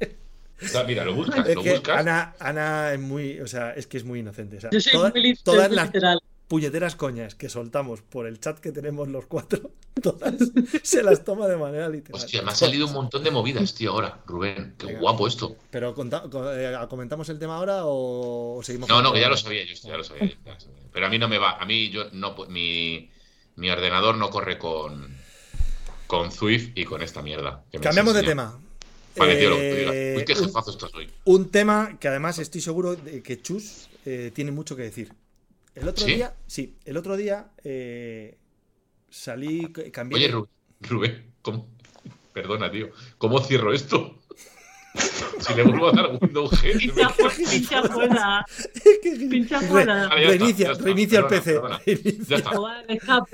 [0.62, 1.98] O sea, mira, lo buscas, Es lo que buscas.
[1.98, 4.56] Ana, Ana es muy, o sea, es que es muy inocente.
[4.58, 6.20] O sea, Yo soy toda- muy listo, todas las literal.
[6.52, 9.70] Puñeteras coñas que soltamos por el chat que tenemos los cuatro,
[10.02, 10.34] todas
[10.82, 12.20] se las toma de manera literal.
[12.20, 14.74] Hostia, me ha salido un montón de movidas, tío, ahora, Rubén.
[14.76, 15.00] Qué Venga.
[15.00, 15.56] guapo esto.
[15.70, 18.86] Pero eh, ¿comentamos el tema ahora o seguimos?
[18.90, 20.82] No, no, que ya lo sabía yo, ya lo sabía, yo, ya lo sabía.
[20.92, 21.52] Pero a mí no me va.
[21.52, 23.08] A mí yo no mi,
[23.56, 25.16] mi ordenador no corre con
[26.06, 27.64] con Zwift y con esta mierda.
[27.80, 28.60] Cambiamos de tema.
[29.16, 29.52] Vale, tío.
[29.58, 31.08] Eh, Uy, qué un- jefazo estás hoy.
[31.24, 35.14] Un tema que además estoy seguro de que Chus eh, tiene mucho que decir.
[35.74, 36.14] El otro ¿Sí?
[36.14, 38.36] día, sí, el otro día eh,
[39.08, 40.18] salí, cambié.
[40.18, 41.68] Oye, Rubén, Rubén, ¿cómo?
[42.32, 42.90] Perdona, tío.
[43.18, 44.18] ¿Cómo cierro esto?
[45.40, 48.44] Si le vuelvo a dar Windows G, se me- Pincha, fu- pincha fuera.
[49.30, 50.08] Pincha fuera.
[50.10, 51.60] Reinicia, reinicia el PC.
[52.28, 53.28] Ya está, ya está,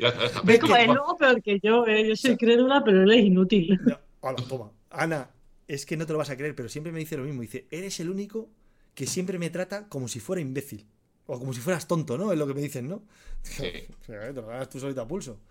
[0.00, 0.40] ya está.
[0.42, 2.08] Ve Como es luego peor que yo, ¿eh?
[2.08, 3.78] Yo soy crédula, pero él es inútil.
[3.84, 4.70] No, hola, toma.
[4.88, 5.28] Ana,
[5.68, 7.42] es que no te lo vas a creer, pero siempre me dice lo mismo.
[7.42, 8.48] Dice, eres el único
[8.94, 10.86] que siempre me trata como si fuera imbécil.
[11.26, 12.32] O como si fueras tonto, ¿no?
[12.32, 13.02] Es lo que me dicen, ¿no?
[13.42, 13.64] Sí.
[14.02, 15.38] O sea, te lo ganas tú solito a pulso.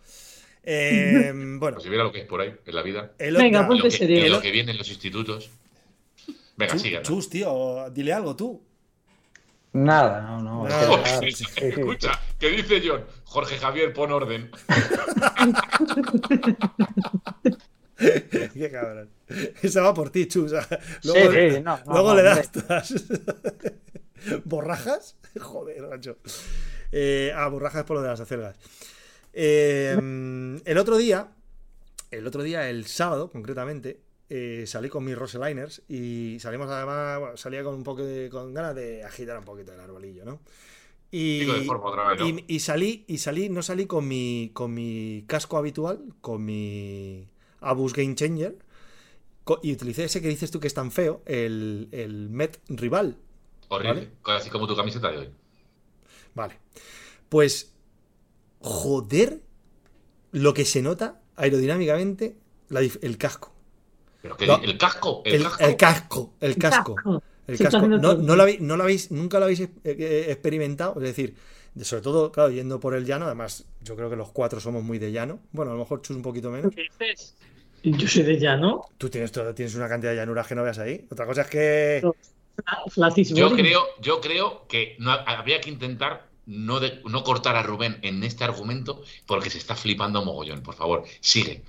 [0.68, 3.12] Eh, bueno, Pues si viera lo que es por ahí, en la vida.
[3.20, 4.30] el Venga, otro- ponte Lo que, serio.
[4.30, 5.52] lo que viene en los institutos.
[6.58, 7.02] Venga, Chus, sigue.
[7.04, 8.64] Chus, tío, dile algo tú.
[9.74, 10.68] Nada, no, no.
[10.68, 11.04] Nada.
[11.04, 11.66] es que, sí, sí, sí, sí.
[11.68, 13.06] Escucha, ¿qué dice John?
[13.26, 14.50] Jorge Javier, pon orden.
[17.98, 19.10] Qué cabrón.
[19.62, 20.52] Esa va por ti, Chus.
[21.04, 22.52] Luego, Sí, sí, no, no, luego no, le das.
[24.46, 25.16] ¿Borrajas?
[25.42, 26.18] Joder, macho.
[26.92, 28.58] Eh, ah, borrajas por lo de las acelgas.
[29.34, 29.98] Eh,
[30.66, 31.32] el otro día,
[32.12, 37.38] el otro día, el sábado concretamente, eh, salí con mis Roseliners y salimos además, bueno,
[37.38, 40.40] salía con un poco de, con ganas de agitar un poquito el arbolillo, ¿no?
[41.12, 42.28] Y, Digo de forma otra vez, ¿no?
[42.28, 47.28] y, y salí, y salí, no salí con mi, con mi casco habitual, con mi
[47.60, 48.58] Abus Game Changer,
[49.62, 53.18] y utilicé ese que dices tú que es tan feo, el, el Met Rival.
[53.70, 54.10] Horrible.
[54.26, 55.30] Así como tu camiseta de hoy.
[56.34, 56.58] Vale.
[57.30, 57.74] Pues,
[58.60, 59.42] joder,
[60.32, 62.36] lo que se nota aerodinámicamente
[62.70, 63.54] la el casco.
[64.22, 64.64] Pero No.
[64.64, 65.64] el casco, el, El, casco.
[65.64, 66.96] el casco, el casco.
[67.48, 70.96] El No, no lo habéis, no lo habéis, nunca lo habéis eh, eh, experimentado.
[70.96, 71.36] Es decir,
[71.76, 73.26] de- sobre todo, claro, yendo por el llano.
[73.26, 75.40] Además, yo creo que los cuatro somos muy de llano.
[75.52, 76.74] Bueno, a lo mejor Chus un poquito menos.
[76.74, 77.36] ¿Qué dices?
[77.84, 78.86] Yo soy de llano.
[78.98, 81.06] Tú tienes, todo- tienes una cantidad de llanuras que no veas ahí.
[81.12, 82.02] Otra cosa es que.
[83.34, 87.98] Yo creo, yo creo que no, habría que intentar no, de- no cortar a Rubén
[88.02, 90.62] en este argumento porque se está flipando mogollón.
[90.62, 91.64] Por favor, sigue.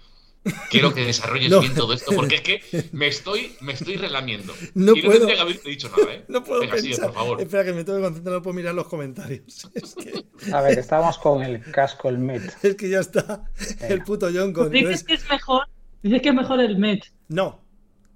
[0.71, 1.61] Quiero que desarrolles No.
[1.61, 4.55] bien todo esto porque es que me estoy, me estoy relamiendo.
[4.75, 5.19] No y no puedo.
[5.19, 6.25] tendría que haberte dicho nada, ¿eh?
[6.29, 7.07] No puedo Venga, sigue, pensar.
[7.07, 7.41] por favor.
[7.41, 9.69] Espera, que me tengo que concentrar, no puedo mirar los comentarios.
[9.75, 12.43] Es que, A ver, estábamos con el casco, el Met.
[12.63, 13.45] es que ya está
[13.81, 14.71] el puto John con.
[14.71, 15.65] Dices que es mejor.
[16.03, 17.03] Dices que es mejor el Met.
[17.29, 17.61] No,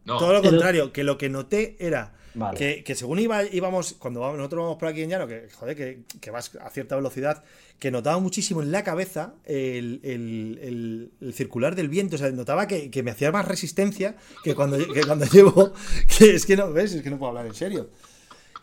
[0.04, 2.56] No, todo lo contrario, que lo que noté era Vale.
[2.58, 6.00] que, que según iba, íbamos, cuando nosotros vamos por aquí en llano, que joder, que,
[6.20, 7.42] que vas a cierta velocidad,
[7.78, 12.30] que notaba muchísimo en la cabeza el, el- el- el circular del viento, o sea,
[12.30, 15.72] notaba que, que me hacía más resistencia que cuando, que cuando llevo,
[16.18, 16.92] que es que no, ¿ves?
[16.94, 17.90] Es que no puedo hablar en serio.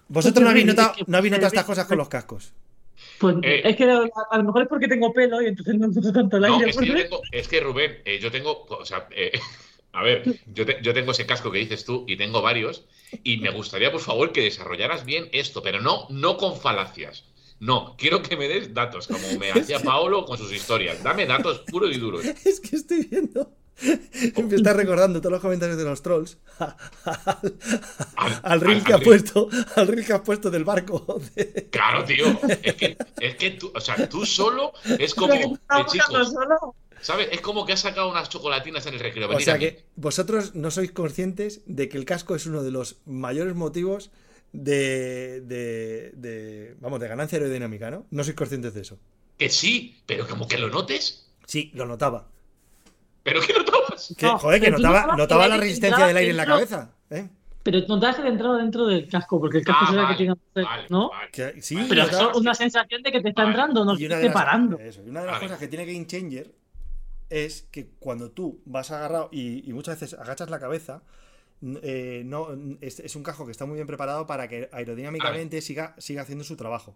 [0.08, 2.54] Vosotros no habéis notado, no habéis notado estas cosas con los cascos.
[3.20, 3.62] Pues Eh.
[3.66, 4.00] es que a,
[4.32, 6.70] a lo mejor es porque tengo pelo y entonces no noto tanto el No, aire.
[6.70, 9.32] es que, yo tengo, es que Rubén, eh, yo tengo, o sea, eh,
[9.94, 12.86] a ver, yo, te- yo tengo ese casco que dices tú y tengo varios
[13.24, 17.24] y me gustaría, por favor, que desarrollaras bien esto, pero no, no con falacias,
[17.60, 21.02] No, quiero que me des datos, como me hacía Paolo con sus historias.
[21.02, 22.24] Dame datos puros y duros.
[22.46, 23.52] Es que estoy viendo.
[23.82, 26.76] Me está recordando todos los comentarios de los trolls al,
[28.16, 31.20] Al- al reel al- que ha puesto, al reel que has puesto del barco.
[31.36, 32.26] de- Claro, tío.
[32.64, 35.34] Es que, es que tú, o sea, tú solo es como.
[35.34, 35.58] Eh,
[35.92, 36.76] chicos, solo.
[37.08, 37.30] ¿Sabes?
[37.32, 39.30] Es como que has sacado unas chocolatinas en el recreo.
[39.30, 42.98] O sea que vosotros no sois conscientes de que el casco es uno de los
[43.06, 44.12] mayores motivos
[44.52, 48.06] de, de, de- vamos, de ganancia aerodinámica, ¿no?
[48.12, 49.00] No sois conscientes de eso.
[49.38, 51.30] Que sí, pero como que lo notes.
[51.46, 52.28] Sí, lo notaba.
[53.24, 54.14] ¿Pero qué notabas?
[54.18, 56.92] Que, No, joder, que notaba, notaba que la resistencia entraba del aire en la cabeza.
[57.10, 57.30] ¿eh?
[57.64, 60.86] Pero notabas que entraba dentro del casco, porque el casco Ah, vale, que tiene vale,
[60.90, 61.10] ¿no?
[61.10, 61.30] vale.
[61.32, 63.54] Que- sí, Pero es una sensación de que te está Vale.
[63.54, 65.46] entrando, no Y que una te de las, eso, y una de las Vale.
[65.46, 66.52] cosas que tiene Game Changer
[67.30, 71.02] es que cuando tú vas agarrado y, y muchas veces agachas la cabeza,
[71.82, 72.50] eh, no,
[72.82, 76.44] es, es un casco que está muy bien preparado para que aerodinámicamente siga, siga haciendo
[76.44, 76.96] su trabajo.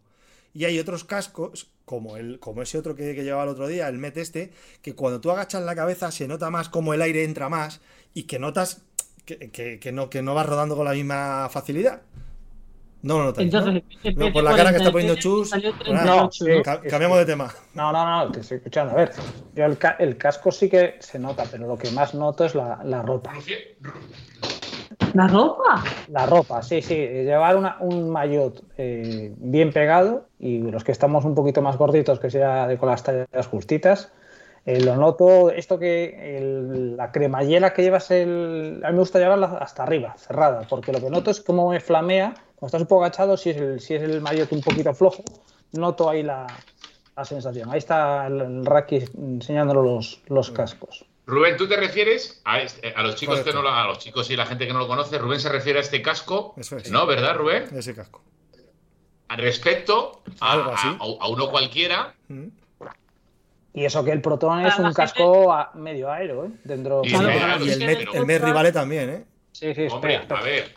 [0.54, 3.88] Y hay otros cascos, como, el, como ese otro que, que llevaba el otro día,
[3.88, 7.24] el MET este, que cuando tú agachas la cabeza se nota más como el aire
[7.24, 7.80] entra más
[8.13, 8.82] y que notas
[9.26, 12.02] que, que- que no, que no vas rodando con la misma facilidad.
[13.03, 13.59] No lo notáis, ¿no?
[13.59, 15.49] Entonces, el No, por la cara que está poniendo 43 Chus.
[15.49, 16.83] pues nada, 38, No, ¿no?
[16.83, 17.51] es cambiamos de tema.
[17.73, 18.93] No, no, no, te estoy escuchando.
[18.93, 19.11] A ver,
[19.55, 22.53] yo el, ca- el casco sí que se nota, pero lo que más noto es
[22.53, 23.33] la, la ropa.
[25.13, 25.83] ¿La ropa?
[26.09, 26.95] La ropa, sí, sí.
[26.95, 32.19] Llevar una- un maillot eh, bien pegado y los que estamos un poquito más gorditos,
[32.19, 34.11] que sea de con las tallas justitas,
[34.65, 35.49] eh, lo noto.
[35.49, 40.13] Esto que el- la cremallera que llevas, el, a mí me gusta llevarla hasta arriba,
[40.17, 43.36] cerrada, porque lo que noto es cómo me flamea cuando estás un poco agachado.
[43.38, 45.24] Si es el, si es el maillot un poquito flojo,
[45.71, 46.45] noto ahí la,
[47.15, 47.71] la sensación.
[47.71, 51.04] Ahí está el, el Raki enseñándolo los, los cascos.
[51.26, 54.30] Rubén, ¿tú te refieres a, este- a los chicos que no lo, a los chicos
[54.30, 55.17] y la gente que no lo conoce?
[55.17, 56.91] Rubén se refiere a este casco, Eso es.
[56.91, 57.08] ¿no?
[57.08, 57.65] ¿Verdad, Rubén?
[57.76, 58.21] Ese casco.
[59.30, 60.88] Respecto a, Algo así.
[60.88, 62.13] a- a uno cualquiera.
[62.28, 62.47] Mm.
[63.74, 66.50] Y eso que el Proton es un casco a- medio aero, ¿eh?
[66.65, 69.24] Dentro Y Claro, Y el el otra- Rivale también, ¿eh?
[69.54, 70.39] Sí, sí, Hombre, espera.
[70.39, 70.76] a ver.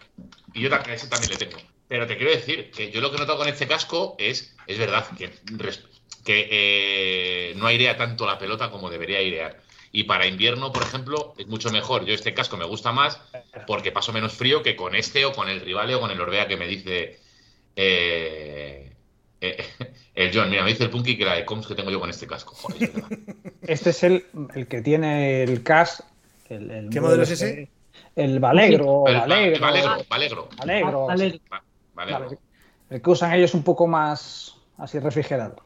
[0.55, 1.59] Y yo ese también le tengo.
[1.94, 4.78] Pero te quiero decir que yo lo que he notado con este casco es, es
[4.78, 5.30] verdad, que,
[6.24, 9.61] que eh, no airea tanto la pelota como debería airear.
[9.92, 12.04] Y para invierno, por ejemplo, es mucho mejor.
[12.04, 13.20] Yo este casco me gusta más
[13.68, 16.48] porque paso menos frío que con este o con el Rivale o con el Orbea
[16.48, 17.20] que me dice
[17.76, 18.92] eh,
[19.40, 19.64] eh,
[20.16, 20.50] el John.
[20.50, 22.57] Mira, me dice el Punky que la de Coms que tengo yo con este casco.
[22.57, 22.90] Joder.
[23.62, 24.26] Este es el,
[24.57, 26.02] el que tiene el CAS.
[26.48, 27.74] El, el ¿Qué modelo es este, ese?
[28.16, 29.04] El Valegro.
[29.07, 29.61] El- Valegro.
[29.61, 30.48] Valegro, Valegro.
[30.57, 31.38] Valegro, Valegro.
[31.94, 32.38] Vale.
[32.90, 35.57] El que usan ellos un poco más así refrigerado.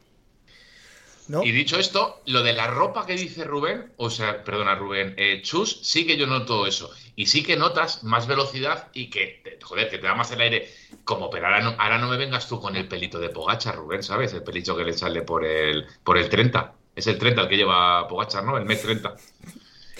[1.27, 1.43] ¿No?
[1.43, 5.41] Y dicho esto, lo de la ropa que dice Rubén, o sea, perdona Rubén, eh,
[5.43, 6.89] Chus, sí que yo noto eso.
[7.15, 10.41] Y sí que notas más velocidad y que, te- joder, que te da más el
[10.41, 10.67] aire.
[11.03, 14.01] Como, pero ahora no, ahora no me vengas tú con el pelito de Pogacha, Rubén,
[14.01, 14.33] ¿sabes?
[14.33, 16.73] El pelito que le sale por el, por el 30.
[16.95, 18.57] Es el 30 el que lleva Pogacha, ¿no?
[18.57, 19.15] El mes 30.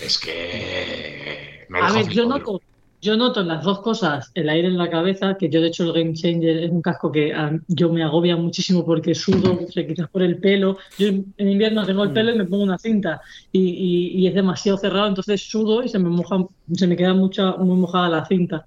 [0.01, 1.65] Es que...
[1.69, 2.59] Me A ver, yo noto,
[3.01, 5.93] yo noto las dos cosas, el aire en la cabeza, que yo de hecho el
[5.93, 9.88] Game Changer es un casco que a- yo me agobia muchísimo porque sudo, o sea,
[9.88, 10.77] quizás por el pelo.
[10.97, 14.33] Yo en invierno tengo el pelo y me pongo una cinta y, y- y es
[14.33, 16.38] demasiado cerrado, entonces sudo y se me moja,
[16.73, 18.65] se me queda mucha, muy mojada la cinta.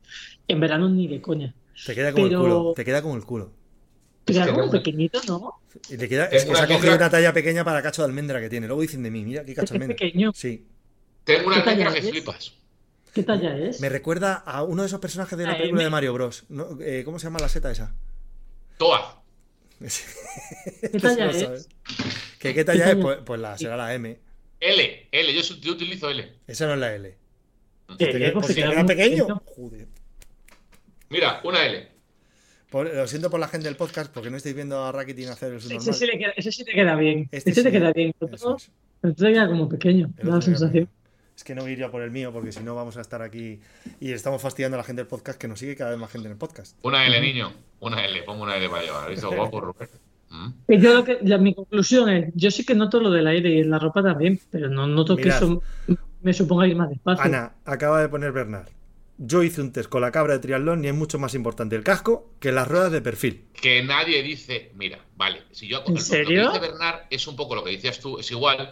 [0.49, 1.55] En verano ni de coña.
[1.87, 2.73] Te queda como Pero- el culo.
[2.75, 3.53] Te queda como el culo.
[4.25, 5.55] Pero Es que algo no- pequeñito, ¿no?
[5.91, 8.07] Y te queda, es que se una ha cogido una talla pequeña para cacho de
[8.09, 8.67] almendra que tiene.
[8.67, 9.97] Luego dicen de mí, mira qué cacho de Es almendra.
[9.97, 10.31] pequeño.
[10.35, 10.65] Sí.
[11.25, 12.55] Tengo una ¿Qué talla almendra que flipas.
[13.13, 13.81] ¿Qué talla es?
[13.81, 15.85] Me recuerda a uno de esos personajes de la Ah, película M.
[15.85, 16.45] de Mario Bros.
[16.49, 16.79] ¿no?
[16.81, 17.95] Eh, ¿Cómo se llama la seta esa?
[18.79, 19.23] Toa.
[19.81, 21.41] ¿Qué talla es?
[21.41, 21.69] sabes.
[22.39, 22.97] ¿Qué, qué talla ¿Qué es?
[22.97, 23.03] talla?
[23.03, 24.19] Pues, pues la, será la M.
[24.61, 26.33] L, L, yo, utilizo L.
[26.47, 27.17] Esa no es la L.
[27.99, 28.07] ¿Qué?
[28.07, 28.87] ¿Te queda- Pues pequeño?
[28.87, 29.43] pequeño.
[29.57, 29.89] Joder.
[31.11, 31.89] Mira, una L.
[32.71, 35.51] Por- lo siento por la gente del podcast porque no estáis viendo a Rakitin hacer
[35.53, 35.95] el Ese normal.
[35.95, 37.29] sí, le queda, ese sí te queda bien.
[37.31, 37.63] Este Este, sí.
[37.65, 38.15] te queda bien.
[38.21, 38.43] Es.
[38.45, 38.57] otro
[39.03, 40.85] te queda como pequeño, da la sensación.
[40.85, 41.02] me-
[41.37, 43.59] Es que no iría por el mío porque si no vamos a estar aquí
[44.01, 46.27] y estamos fastidiando a la gente del podcast que nos sigue cada vez más gente
[46.29, 46.77] en el podcast.
[46.83, 47.53] Una L, niño.
[47.81, 49.11] Una L, pongo una L para llevar.
[49.11, 49.89] ¿Visto guapo, Rubén?
[50.31, 50.49] ¿Mm?
[50.69, 53.51] Y yo lo que, la- mi conclusión es, yo sí que noto lo del aire
[53.51, 55.63] y en la ropa también, pero no noto que eso
[56.23, 57.25] me suponga ir más despacio.
[57.25, 58.69] Ana, acaba de poner Bernard.
[59.19, 61.85] Yo hice un test con la cabra de triatlón y es mucho más importante el
[61.85, 63.45] casco que las ruedas de perfil.
[63.61, 66.51] que nadie dice, mira, vale, si yo ¿En lo serio?
[66.53, 68.71] que dice Bernard es un poco lo que decías tú, es igual,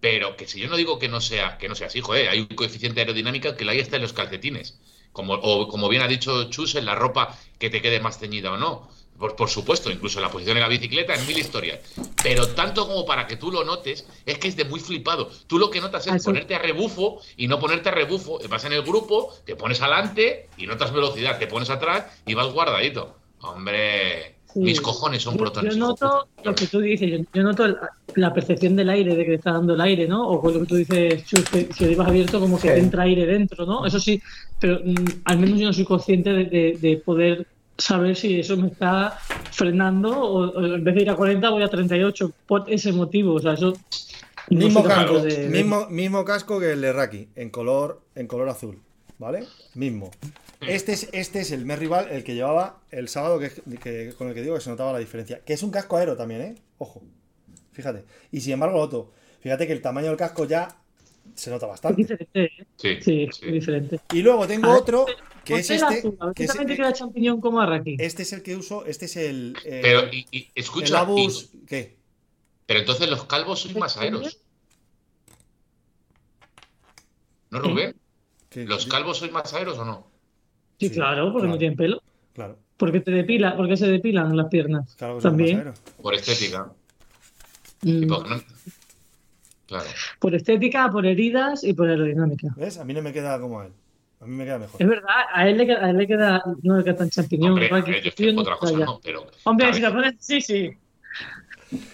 [0.00, 2.40] pero que si yo no digo que no sea, que no sea así, joder, hay
[2.40, 4.78] un coeficiente aerodinámico que ahí está en los calcetines.
[5.12, 8.52] Como, o como bien ha dicho Chus, en la ropa que te quede más ceñida
[8.52, 8.88] o no.
[9.18, 11.80] Por, por supuesto, incluso en la posición de la bicicleta, en mil historias.
[12.22, 15.30] Pero tanto como para que tú lo notes, es que es de muy flipado.
[15.46, 18.38] Tú lo que notas es Ah, ponerte a rebufo y no ponerte a rebufo.
[18.48, 22.50] Vas en el grupo, te pones adelante y notas velocidad, te pones atrás y vas
[22.50, 23.16] guardadito.
[23.40, 24.60] Hombre, Sí.
[24.60, 25.74] Mis cojones son protones.
[25.74, 27.76] Yo noto lo que tú dices, yo, yo noto el-
[28.16, 30.28] la percepción del aire, de que te está dando el aire, ¿no?
[30.28, 32.74] O con lo que tú dices, Chus, que si lo llevas abierto, como que Sí.
[32.74, 33.86] te entra aire dentro, ¿no?
[33.86, 34.20] Eso sí,
[34.58, 37.46] pero mm, al menos yo no soy consciente de, de- de poder
[37.78, 39.16] saber si eso me está
[39.52, 43.34] frenando o, o en vez de ir a 40 voy a 38 por ese motivo.
[43.34, 43.74] O sea, eso.
[44.48, 48.48] Mismo casco, de- de- mismo, mismo casco que el de Raki, en color, en color
[48.48, 48.76] azul,
[49.20, 49.46] ¿vale?
[49.74, 50.10] Mismo.
[50.60, 54.34] Este es, este es el Merrival, el que llevaba el sábado, que, que- con el
[54.34, 55.40] que digo que se notaba la diferencia.
[55.44, 56.54] Que es un casco aero también, ¿eh?
[56.78, 57.02] Ojo.
[57.72, 58.04] Fíjate.
[58.32, 60.74] Y sin embargo, el otro, fíjate que el tamaño del casco ya
[61.34, 62.02] se nota Es bastante.
[62.02, 62.66] diferente, ¿eh?
[62.76, 63.50] Sí, Sí, sí.
[63.50, 64.00] diferente.
[64.12, 65.06] Y luego tengo ver, otro,
[65.44, 65.84] que es este.
[65.98, 67.96] azul, a ver Que es, queda champiñón como a Raki.
[67.98, 69.56] este es el que uso, este es el.
[69.64, 71.50] eh, Pero, y, y- el escucha, Abus.
[71.54, 71.96] y- ¿Qué?
[72.66, 74.40] pero entonces los calvos sois más aeros.
[77.50, 77.96] ¿No, Rubén?
[78.50, 78.64] ¿Qué?
[78.66, 80.06] ¿Los calvos sois más aeros o no?
[80.78, 81.52] Sí, Sí, claro, porque claro.
[81.54, 82.02] no tienen pelo.
[82.34, 84.94] Claro, Porque te depila, porque se depilan las piernas.
[84.96, 85.72] claro También.
[86.02, 86.70] Por estética.
[87.82, 88.24] Mm, no-
[89.66, 89.84] Claro.
[90.18, 92.48] Por estética, por heridas y por aerodinámica.
[92.56, 92.78] ¿Ves?
[92.78, 93.72] A mí no me queda como a él.
[94.20, 94.82] A mí me queda mejor.
[94.82, 97.50] Es verdad, a él le queda, a él le queda no le queda tan champiñón.
[97.52, 98.84] Hombre, yo es tío, que no otra cosa ya.
[98.84, 100.70] no, pero Hombre, cabeza, si lo pones, sí, sí.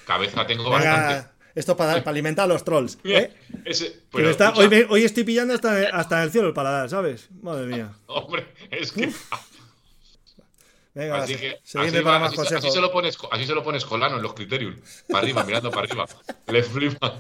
[0.07, 1.29] cabeza tengo bastante.
[1.57, 2.99] Esto para, para alimentar a los trolls.
[3.05, 3.33] ¿eh?
[3.65, 6.89] Ese- pero está- hoy, me- hoy estoy pillando hasta, hasta en el cielo el paladar,
[6.89, 7.29] ¿sabes?
[7.43, 7.93] Madre mía.
[8.07, 9.11] Hombre, es que.
[10.95, 11.59] Venga, Así que.
[12.03, 14.77] para más así, así se lo pones, así se lo pones colano en los criterios.
[15.09, 16.07] Para arriba, mirando para arriba.
[16.47, 17.17] Le flipa.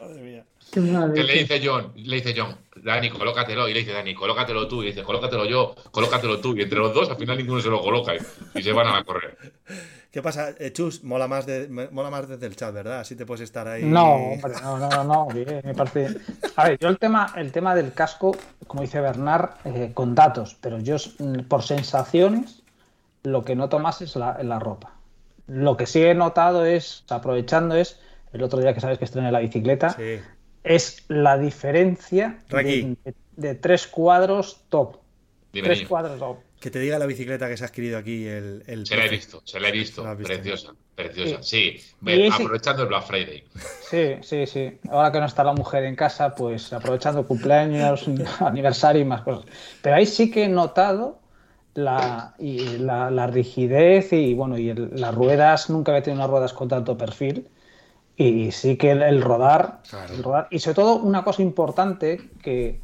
[0.00, 0.44] Madre mía.
[0.74, 3.68] Qué madre, Que le dice John, le dice John, Dani, colócatelo.
[3.68, 4.82] Y le dice Dani, colócatelo tú.
[4.82, 6.56] Y dice, colócatelo yo, colócatelo tú.
[6.56, 8.12] Y entre los dos, al final ninguno se lo coloca.
[8.16, 9.38] Y, y se van a la correr.
[10.10, 10.50] ¿Qué pasa?
[10.58, 12.98] Eh, Chus, mola más, de, mola más desde el chat, ¿verdad?
[12.98, 13.84] Así te puedes estar ahí.
[13.84, 16.18] No, hombre, no, no, no, no, bien, me parece.
[16.56, 20.56] A ver, yo el tema, el tema del casco, como dice Bernard, eh, con datos,
[20.60, 22.62] pero yo mm, por sensaciones,
[23.22, 24.92] lo que noto más es la, la ropa.
[25.46, 28.00] Lo que sí he notado es, aprovechando es,
[28.32, 30.20] el otro día que sabes que estrené la bicicleta, Sí.
[30.64, 32.96] Es la diferencia de,
[33.36, 34.96] de tres cuadros top.
[35.52, 35.88] Dime, Tres niño.
[35.88, 36.38] cuadros top.
[36.58, 38.64] Que te diga la bicicleta que se ha adquirido aquí el.
[38.66, 40.02] el Se la he visto, se la he visto.
[40.02, 40.32] La has visto.
[40.34, 41.42] Preciosa, preciosa.
[41.42, 43.44] Sí, ese- aprovechando el Black Friday.
[43.90, 44.78] Sí, sí, sí.
[44.88, 48.06] Ahora que no está la mujer en casa, pues aprovechando cumpleaños,
[48.40, 49.44] aniversario y más cosas.
[49.82, 51.20] Pero ahí sí que he notado
[51.74, 56.30] la, y la, la rigidez y bueno, y el- las ruedas, nunca había tenido unas
[56.30, 57.46] ruedas con tanto perfil.
[58.16, 60.14] Y sí que el, el rodar, Claro.
[60.14, 60.46] el rodar.
[60.50, 62.80] Y sobre todo una cosa importante que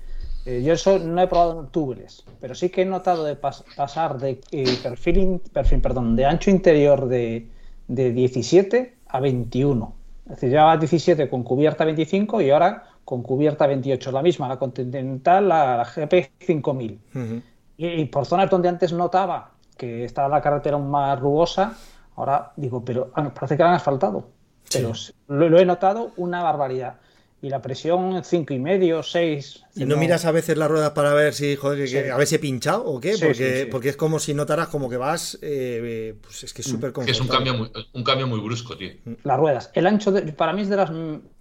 [0.47, 3.63] eh, yo eso no he probado en tubeless, pero sí que he notado de pas-
[3.77, 7.49] pasar de eh, perfil, in- perfil, perdón, de ancho interior de,
[7.89, 9.95] de 17 a 21.
[10.25, 14.11] Es decir, llevaba 17 con cubierta 25 y ahora con cubierta 28.
[14.13, 17.01] La misma, la Continental, la, la GP 5000.
[17.15, 17.43] Ujú.
[17.77, 21.75] Y, y por zonas donde antes notaba que estaba la carretera aún más rugosa,
[22.17, 24.29] ahora digo, pero ah, parece que la han asfaltado.
[24.73, 24.93] Pero
[25.29, 26.95] lo, lo he notado una barbaridad.
[27.43, 29.65] Y la presión cinco y medio, 6.
[29.75, 32.35] ¿Y no miras a veces las ruedas para ver si, joder, que, a ver si
[32.35, 33.15] he pinchado o qué?
[33.15, 33.69] Sí, porque, sí, sí.
[33.71, 35.39] porque es como si notaras como que vas.
[35.41, 38.77] eh, pues es que es súper Que es un cambio, muy, un cambio muy brusco,
[38.77, 38.91] tío.
[39.25, 39.71] las ruedas.
[39.73, 40.91] El ancho, de- para mí es de las.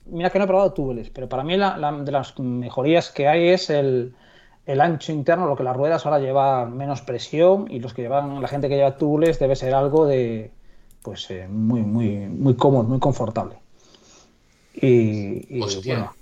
[0.06, 3.28] Mira que no he probado túbeles, pero para mí la, la- de las mejorías que
[3.28, 4.16] hay es el,
[4.66, 8.42] el ancho interno, lo que las ruedas ahora llevan menos presión y los que llevan,
[8.42, 10.52] la gente que lleva túbeles debe ser algo de.
[11.02, 13.58] Pues eh, muy, muy, muy cómodo, muy confortable.
[14.74, 15.96] Y, y, Hostia.
[15.96, 16.14] bueno,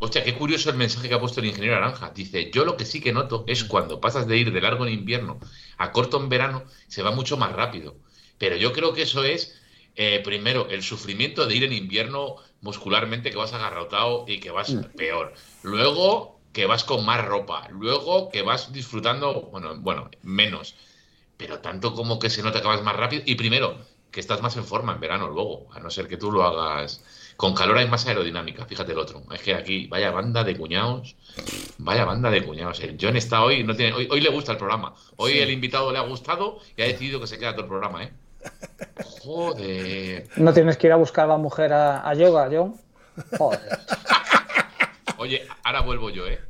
[0.00, 2.12] Hostia, qué curioso el mensaje que ha puesto el ingeniero Naranja.
[2.14, 4.92] Dice, yo lo que sí que noto es cuando pasas de ir de largo en
[4.92, 5.40] invierno
[5.76, 7.96] a corto en verano, se va mucho más rápido.
[8.38, 9.60] Pero yo creo que eso es,
[9.96, 14.76] eh, primero, el sufrimiento de ir en invierno muscularmente, que vas agarrotado y que vas
[14.96, 15.34] peor.
[15.62, 17.66] Luego, que vas con más ropa.
[17.70, 20.76] Luego, que vas disfrutando, bueno, bueno, menos.
[21.38, 23.22] Pero tanto como que se nota que vas más rápido.
[23.24, 23.78] Y primero,
[24.10, 27.02] que estás más en forma en verano luego, a no ser que tú lo hagas.
[27.36, 29.22] Con calor hay más aerodinámica, fíjate el otro.
[29.32, 31.14] Es que aquí, vaya banda de cuñados,
[31.78, 32.80] vaya banda de cuñados.
[32.80, 34.94] El John está hoy, no tiene, hoy, hoy le gusta el programa.
[35.16, 38.02] Hoy el invitado le ha gustado y ha decidido que se queda todo el programa,
[38.02, 38.12] ¿eh?
[39.22, 40.28] Joder.
[40.36, 42.74] no tienes que ir a buscar a la mujer a, a yoga, John.
[43.36, 43.60] Joder.
[45.18, 46.40] Oye, ahora vuelvo yo, ¿eh?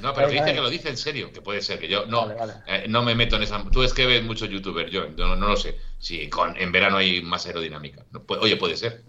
[0.00, 2.34] No, pero dice que lo dice en serio, que puede ser, que yo no, Vale,
[2.34, 2.52] vale.
[2.66, 3.62] eh, no me meto en esa.
[3.70, 5.78] Tú es que ves muchos youtubers, yo no, no lo sé.
[5.98, 8.04] Si con, en verano hay más aerodinámica.
[8.10, 9.04] No, oye, puede ser.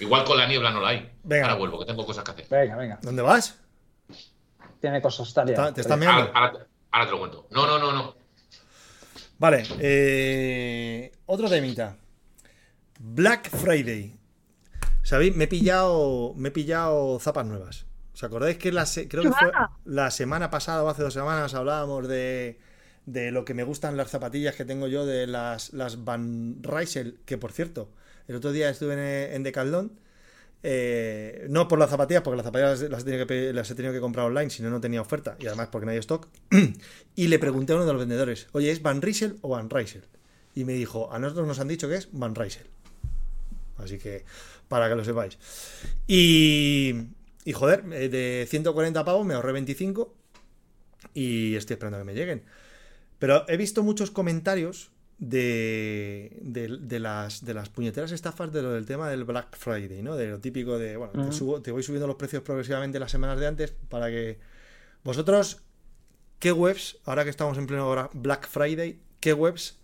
[0.00, 1.10] Igual con la niebla no la hay.
[1.22, 1.44] Venga.
[1.46, 2.46] Ahora vuelvo, que tengo cosas que hacer.
[2.48, 2.98] Venga, venga.
[3.02, 3.58] ¿Dónde vas?
[4.80, 5.54] Tiene cosas Está- ¿Te?
[5.54, 7.46] Ahora, ahora- ahora te lo cuento.
[7.50, 8.16] No, no, no, no.
[9.38, 11.96] Vale, eh, otro temita.
[12.98, 14.14] Black Friday.
[15.02, 15.36] ¿Sabéis?
[15.36, 17.86] Me he pillado, me he pillado zapas nuevas.
[18.16, 19.52] ¿Os acordáis que la se- creo que fue
[19.84, 22.58] la semana pasada o hace dos semanas hablábamos de
[23.04, 27.20] de lo que me gustan las zapatillas que tengo yo de las, las Van Rysel,
[27.24, 27.88] que por cierto,
[28.26, 29.92] el otro día estuve en, en Decathlon,
[30.64, 33.92] eh, no por las zapatillas, porque las zapatillas las, he tenido que, las he tenido
[33.94, 36.26] que comprar online, si no, no tenía oferta, y además porque no hay stock,
[37.14, 40.02] y le pregunté a uno de los vendedores, oye, ¿es Van Rysel o Van Rysel?
[40.56, 42.66] Y me dijo, a nosotros nos han dicho que es Van Rysel.
[43.78, 44.24] Así que,
[44.68, 45.38] para que lo sepáis.
[46.08, 46.92] Y,
[47.46, 50.12] y joder, eh, de 140 pavos me ahorré 25
[51.14, 52.42] y estoy esperando a que me lleguen.
[53.18, 58.72] Pero he visto muchos comentarios de, de, de las, de las puñeteras estafas de lo
[58.72, 60.16] del tema del Black Friday, ¿no?
[60.16, 61.32] De lo típico de, bueno, te, Ujú.
[61.32, 64.38] subo- te voy subiendo los precios progresivamente las semanas de antes para que
[65.04, 65.62] vosotros,
[66.38, 69.78] ¿qué webs, ahora que estamos en pleno hora Black Friday, qué webs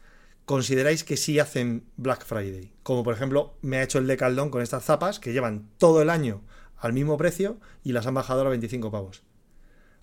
[0.45, 2.73] consideráis que sí hacen Black Friday?
[2.83, 6.11] Como por ejemplo, me ha hecho el Decathlon con estas zapas que llevan todo el
[6.11, 6.43] año
[6.83, 9.23] al mismo precio y las han bajado a 25 pavos.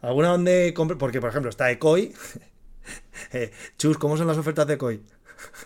[0.01, 0.97] ¿Alguna donde compre?
[0.97, 2.13] Porque, por ejemplo, está Ecoy.
[3.33, 5.03] Eh, Chus, ¿cómo son las ofertas de Ecoy?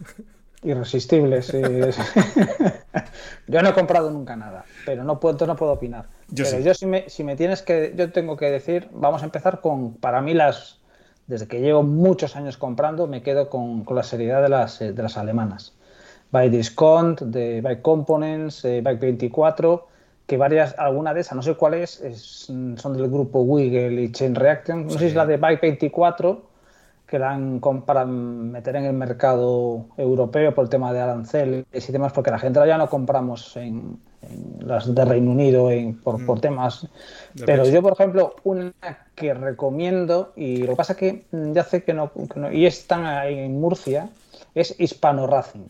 [0.64, 1.52] Irresistibles.
[3.48, 6.08] yo no he comprado nunca nada, pero no puedo, no puedo opinar.
[6.30, 6.64] Yo pero sí.
[6.64, 9.94] yo si me, si me tienes que, yo tengo que decir, vamos a empezar con,
[9.94, 10.80] para mí las,
[11.28, 14.92] desde que llevo muchos años comprando, me quedo con, con la seriedad de las, eh,
[14.92, 15.74] de las alemanas.
[16.32, 19.88] By Discount, de By Components, eh, By 24,
[20.26, 24.02] que varias, alguna de esas, no sé cuál es, es, mm, son del grupo Wiggle
[24.02, 26.42] y Chain Reaction, no sé si es la de By 24,
[27.08, 31.92] que la han para meter en el mercado europeo por el tema de aranceles y
[31.92, 36.26] demás, porque la gente ya no compramos en, en las de Reino Unido en- por,
[36.26, 36.88] por temas.
[37.36, 38.74] De Pero yo, por ejemplo, una
[39.16, 42.66] que recomiendo, y lo que pasa que mm, ya sé que no, que no- y
[42.66, 44.10] están ahí en Murcia,
[44.56, 45.68] es Hispano Racing.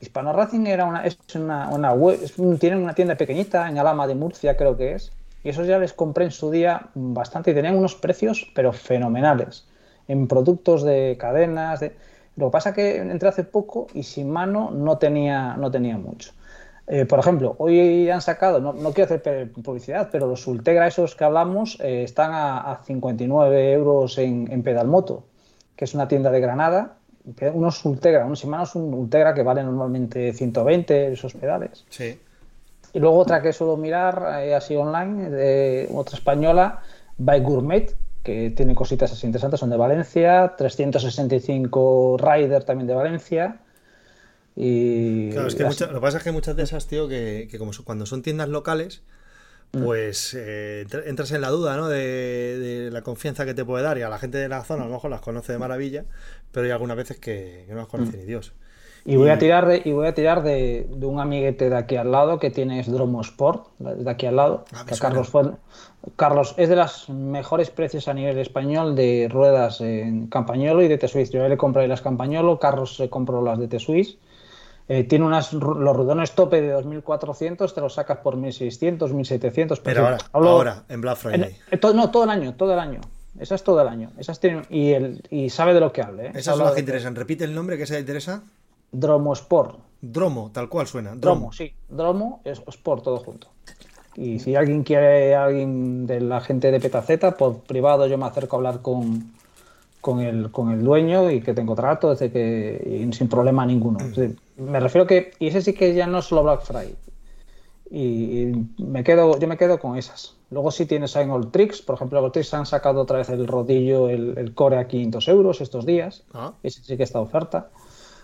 [0.00, 2.20] Hispano Racing era una, es una, web,
[2.60, 5.92] tienen una tienda pequeñita en Alama de Murcia, creo que es, y esos ya les
[5.92, 9.66] compré en su día bastante y tenían unos precios, pero fenomenales,
[10.06, 11.80] en productos de cadenas.
[11.80, 11.96] De...
[12.36, 16.32] Lo que pasa que entré hace poco y sin mano no tenía, no tenía mucho.
[16.86, 21.24] Eh, por ejemplo, hoy han sacado, no, quiero hacer publicidad, pero los Ultegra esos que
[21.24, 25.24] hablamos eh, están a, a 59 euros en, en Pedalmoto,
[25.76, 26.97] que es una tienda de Granada.
[27.54, 31.84] Unos Ultegra, unos Shimano un Ultegra que valen normalmente 120 esos pedales.
[31.90, 32.18] Sí.
[32.92, 36.80] Y luego otra que suelo mirar eh, así online, de otra española,
[37.18, 43.58] By Gourmet, que tiene cositas así interesantes, son de Valencia, 365 Rider también de Valencia.
[44.56, 47.46] Y Claro, es que muchas- lo que pasa es que muchas de esas, tío, que,
[47.50, 49.02] que como son- cuando son tiendas locales.
[49.70, 51.88] Pues eh, entra- entras en la duda, ¿no?
[51.88, 54.84] De, de la confianza que te puede dar y a la gente de la zona
[54.84, 56.04] a lo mejor las conoce de maravilla,
[56.52, 58.20] pero hay algunas veces que, no las conoce Mm.
[58.20, 58.52] ni Dios.
[59.04, 61.96] Y voy a tirar de, y voy a tirar de, de un amiguete de aquí
[61.96, 64.64] al lado que tiene Dromo Sport, de aquí al lado.
[64.74, 64.96] Ah, que.
[64.98, 65.44] Carlos fue,
[66.16, 70.98] Carlos es de los mejores precios a nivel español de ruedas en Campañolo y de
[70.98, 71.30] T-Swiss.
[71.30, 74.18] Yo le compré las Campañolo, Carlos se compró las de T-Swiss.
[74.90, 79.80] Eh, tiene unas, los rudones tope de 2400, te los sacas por 1600, 1700.
[79.80, 81.56] Pero ahora, Hablo- ahora, en Black Friday.
[81.70, 83.00] eh, todo, no, todo el año, todo el año.
[83.38, 84.10] Esas todo el año.
[84.18, 86.28] Esas tienen, y, el, y sabe de lo que hable.
[86.28, 86.32] ¿eh?
[86.34, 87.14] Esas son las que interesan.
[87.14, 88.42] Repite el nombre que esa interesa.
[88.90, 89.78] Dromo Sport.
[90.00, 91.14] Dromo, tal cual suena.
[91.14, 91.72] Dromo, sí.
[91.88, 93.48] Dromo es Sport todo junto.
[94.16, 98.56] Y si alguien quiere, alguien de la gente de Petaceta, por privado yo me acerco
[98.56, 99.32] a hablar con,
[100.00, 103.98] con, el, con el dueño y que tengo trato desde que, y sin problema ninguno.
[103.98, 106.96] Decir, me refiero que, y ese sí que ya no es solo Black Friday.
[107.90, 110.36] Y, y me quedo, yo me quedo con esas.
[110.50, 113.46] Luego sí tienes en Old Tricks, por ejemplo, Old Tricks han sacado otra vez el
[113.46, 116.24] rodillo, el, el core a 500 euros estos días.
[116.34, 116.54] Ah.
[116.62, 117.70] Ese sí que está oferta.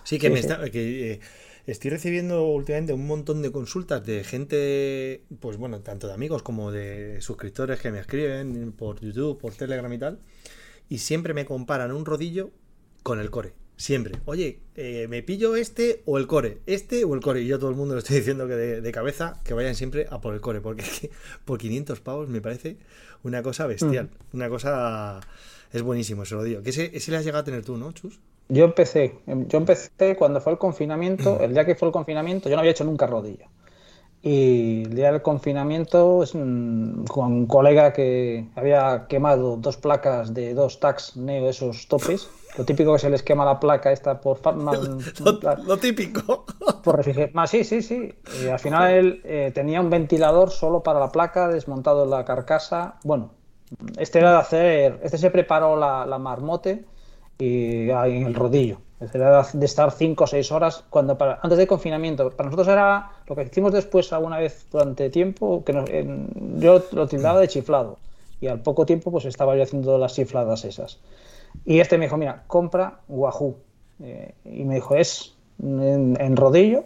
[0.02, 0.42] Sí, que Sí, me sí.
[0.42, 0.70] está.
[0.70, 1.20] Que, eh,
[1.66, 6.70] estoy recibiendo últimamente un montón de consultas de gente, pues bueno, tanto de amigos como
[6.70, 10.18] de suscriptores que me escriben por YouTube, por Telegram y tal.
[10.88, 12.50] Y siempre me comparan un rodillo
[13.02, 13.52] con el core.
[13.76, 14.20] Siempre.
[14.24, 16.58] Oye, eh, me pillo este o el core.
[16.66, 17.42] Este o el core.
[17.42, 19.74] Y yo a todo el mundo le estoy diciendo que de, de cabeza que vayan
[19.74, 20.60] siempre a por el core.
[20.60, 21.10] Porque es que
[21.44, 22.76] por 500 pavos me parece
[23.22, 24.10] una cosa bestial.
[24.32, 25.20] Una cosa.
[25.72, 26.62] Es buenísimo ese rodillo.
[26.62, 28.20] Que ese, ese le has llegado a tener tú, ¿no, Chus?
[28.48, 32.48] Yo empecé, em, yo empecé cuando fue el confinamiento, el día que fue el confinamiento,
[32.48, 33.46] yo no había hecho nunca rodillo.
[34.26, 40.32] Y el día del confinamiento, es un- con un colega que había quemado dos placas
[40.32, 42.30] de dos tags neo, esos topes.
[42.56, 46.46] Lo típico que se les quema la placa esta por, mal- Lo, lo típico.
[46.82, 47.38] por refrigeración.
[47.38, 48.14] Ah, sí, sí, sí.
[48.42, 52.94] Y al final él eh, tenía un ventilador solo para la placa, desmontado la carcasa.
[53.04, 53.30] Bueno,
[53.98, 56.86] este era de hacer, este se preparó la, la marmote
[57.38, 58.78] y ahí en el rodillo.
[59.00, 62.30] Este era de estar 5 o 6 horas cuando para, antes del confinamiento.
[62.30, 66.82] Para nosotros era lo que hicimos después alguna vez durante tiempo, que nos- en- yo
[66.92, 67.98] lo tildaba de chiflado.
[68.40, 70.98] Y al poco tiempo pues estaba yo haciendo las chifladas esas.
[71.64, 73.56] Y este me dijo, mira, compra Wahoo.
[74.02, 76.84] Eh, y me dijo, es en, en rodillo.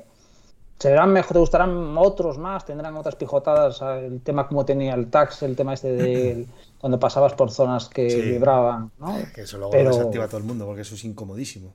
[0.78, 3.82] Serán mejor, te gustarán otros más, tendrán otras pijotadas.
[3.82, 6.46] El tema como tenía el tax, el tema este de
[6.80, 8.20] cuando pasabas por zonas que Sí.
[8.20, 9.16] vibraban, ¿no?
[9.34, 11.72] Que eso luego Pero- desactiva todo el mundo porque eso es incomodísimo.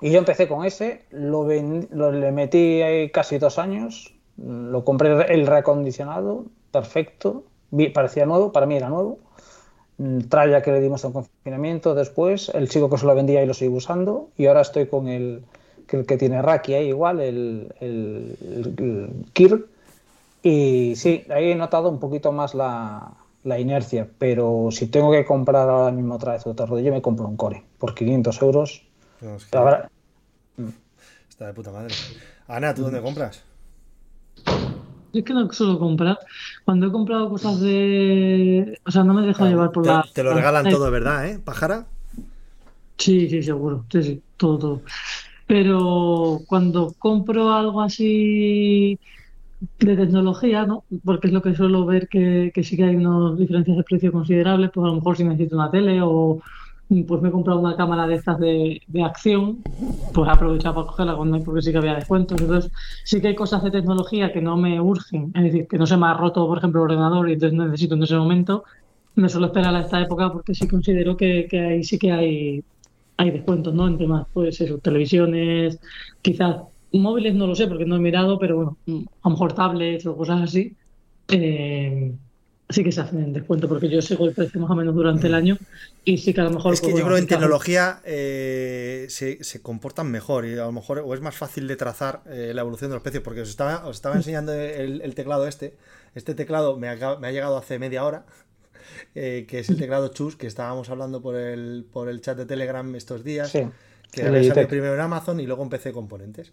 [0.00, 1.44] Y yo empecé con ese, lo,
[1.90, 7.44] lo- le metí ahí casi dos años, lo compré el reacondicionado, perfecto,
[7.94, 9.18] parecía nuevo, para mí era nuevo.
[9.98, 13.46] Mm, Tralla que le dimos en confinamiento después, el chico que se lo vendía y
[13.46, 15.44] lo sigo usando, y ahora estoy con el
[15.86, 19.66] que, el que tiene Raki ahí igual, el, el- el Kirk.
[20.42, 23.14] Y sí, ahí he notado un poquito más la,
[23.44, 27.26] la inercia, pero si tengo que comprar ahora mismo otra vez otro rodillo, me compro
[27.26, 28.86] un Core por 500 euros.
[29.24, 29.88] No, es que Habrá-
[31.28, 31.94] Está de puta madre.
[32.46, 33.42] Ana, ¿tú dónde compras?
[34.46, 36.18] Yo es que no suelo comprar.
[36.64, 38.78] Cuando he comprado cosas de.
[38.84, 40.04] O sea, no me he dejado llevar por te, la.
[40.12, 41.28] te lo regalan todo, ¿verdad?
[41.28, 41.38] ¿Eh?
[41.38, 41.86] ¿Pájara?
[42.98, 43.84] Sí, sí, seguro.
[43.90, 44.82] Sí, sí, todo, todo.
[45.46, 48.98] Pero cuando compro algo así
[49.78, 50.84] de tecnología, ¿no?
[51.04, 54.12] Porque es lo que suelo ver que, que sí que hay unas diferencias de precio
[54.12, 56.40] considerables, pues a lo mejor si necesito una tele o
[56.88, 59.64] pues me he comprado una cámara de estas de, de acción,
[60.12, 62.40] pues he aprovechado para cogerla cuando porque sí que había descuentos.
[62.40, 62.70] Entonces,
[63.04, 65.96] sí que hay cosas de tecnología que no me urgen, es decir, que no se
[65.96, 68.64] me ha roto, por ejemplo, el ordenador y entonces necesito en ese momento.
[69.16, 72.64] Me suelo esperar a esta época porque sí considero que, que ahí sí que hay,
[73.16, 73.86] hay descuentos, ¿no?
[73.88, 75.78] En temas, pues eso, televisiones,
[76.22, 76.56] quizás
[76.92, 78.78] móviles no lo sé porque no he mirado, pero bueno,
[79.22, 80.76] a lo mejor tablets o cosas así.
[81.28, 82.14] eh,
[82.68, 85.26] sí que se hacen en descuento porque yo sigo el precio más o menos durante
[85.26, 85.56] el año
[86.04, 88.00] y sí que a lo mejor Es que pues, yo bueno, creo que en tecnología
[88.04, 92.22] eh, se, se comportan mejor y a lo mejor o es más fácil de trazar
[92.26, 95.46] eh, la evolución de los precios porque os estaba, os estaba enseñando el, el teclado
[95.46, 95.76] este.
[96.14, 98.24] Este teclado me ha, me ha llegado hace media hora,
[99.14, 102.46] eh, que es el teclado Chus, que estábamos hablando por el, por el chat de
[102.46, 103.66] Telegram estos días, Sí,
[104.12, 104.68] que Logitech.
[104.68, 106.52] primero en Amazon y luego empecé componentes.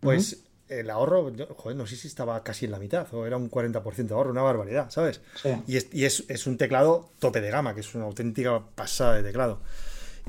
[0.00, 3.36] Pues el ahorro, yo- joder, no sé si estaba casi en la mitad o era
[3.36, 5.20] un 40% de ahorro, una barbaridad, ¿sabes?
[5.42, 5.48] Sí.
[5.66, 9.14] Y, es, y es, es un teclado tope de gama, que es una auténtica pasada
[9.16, 9.60] de teclado.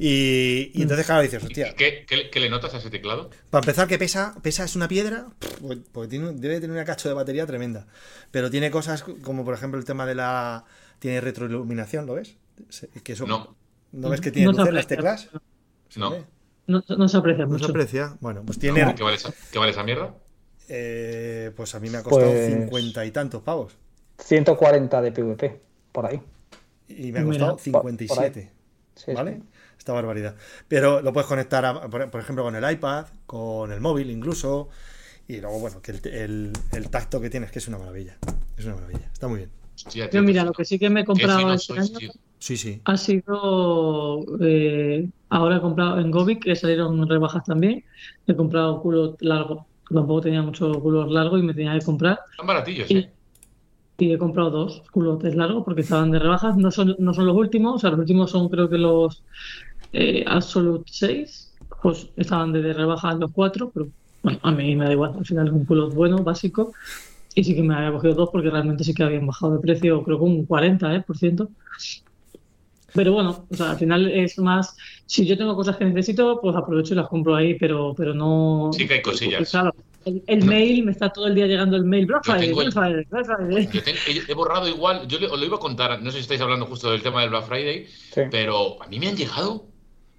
[0.02, 3.30] Y, y entonces, claro, dices, hostia, ¿Qué, qué- qué le notas a ese teclado?
[3.50, 6.86] para empezar, que pesa, pesa es una piedra, pff, pues- pues tiene, debe tener una
[6.86, 7.86] cacho de batería tremenda.
[8.32, 10.64] Pero tiene cosas como, por ejemplo, el tema de la.
[11.00, 12.36] Tiene retroiluminación, ¿lo ves?
[13.04, 13.56] Que eso, No.
[13.92, 14.98] ¿No ves que tiene No luces las aprecia.
[14.98, 15.30] teclas?
[15.96, 16.26] No.
[16.68, 17.72] No, no se aprecia No se mucho.
[17.72, 18.18] aprecia.
[18.22, 18.94] Bueno, pues tiene.
[18.96, 20.14] ¿Qué vale, esa, qué vale esa mierda?
[20.70, 23.76] Eh, pues a mí me ha costado Pues- 50 y tantos pavos.
[24.20, 25.60] 140 de PvP,
[25.92, 26.22] por ahí.
[26.88, 28.52] Y me ha costado por- 57.
[28.96, 29.36] Sí, ¿Vale?
[29.38, 29.44] sí.
[29.78, 30.36] Esta barbaridad.
[30.68, 34.70] Pero lo puedes conectar, a- por, ejemplo, con el iPad, con el móvil incluso.
[35.28, 38.18] Y luego, bueno, que el, el- el tacto que tienes, que es una maravilla.
[38.58, 39.10] Es una maravilla.
[39.14, 39.52] Está muy bien.
[39.76, 42.12] Hostia, tío, Yo, mira, lo que sí que me he comprado este sois, año tío.
[42.40, 42.82] Sí, sí.
[42.84, 44.26] ha sido.
[44.42, 47.86] eh, ahora he comprado en Govic, que salieron rebajas también.
[48.28, 49.66] He comprado culo largo.
[49.94, 52.20] Tampoco tenía mucho culos largos y me tenía que comprar.
[52.38, 53.12] Son baratillos, Y, ¿eh?
[53.98, 56.58] y he comprado dos culotes largos porque estaban de rebajas.
[56.58, 59.24] No son, no son los últimos, o sea, los últimos son creo que los
[59.94, 61.46] eh, Absolute 6.
[61.82, 63.88] Pues estaban de, de rebajas los cuatro, pero
[64.22, 65.14] bueno, a mí me da igual.
[65.18, 66.74] Al final es un culot bueno, básico.
[67.36, 70.04] Y sí que me había cogido dos porque realmente sí que habían bajado de precio,
[70.04, 70.96] creo que un 40%.
[70.96, 71.04] ¿eh?
[71.06, 71.50] por ciento.
[72.94, 74.76] Pero bueno, o sea, al final es más,
[75.06, 78.70] si yo tengo cosas que necesito, pues aprovecho y las compro ahí, pero, pero no...
[78.74, 79.50] Sí que hay cosillas.
[79.52, 79.74] Claro,
[80.06, 83.06] el, el mail, me está todo el día llegando el mail, Black Friday, Black Friday,
[83.10, 83.70] Black Friday.
[83.72, 86.22] Yo te- he, borrado igual, yo le- os lo iba a contar, no sé si
[86.24, 88.22] estáis hablando justo del tema del Black Friday, Sí.
[88.32, 89.66] pero a mí me han llegado,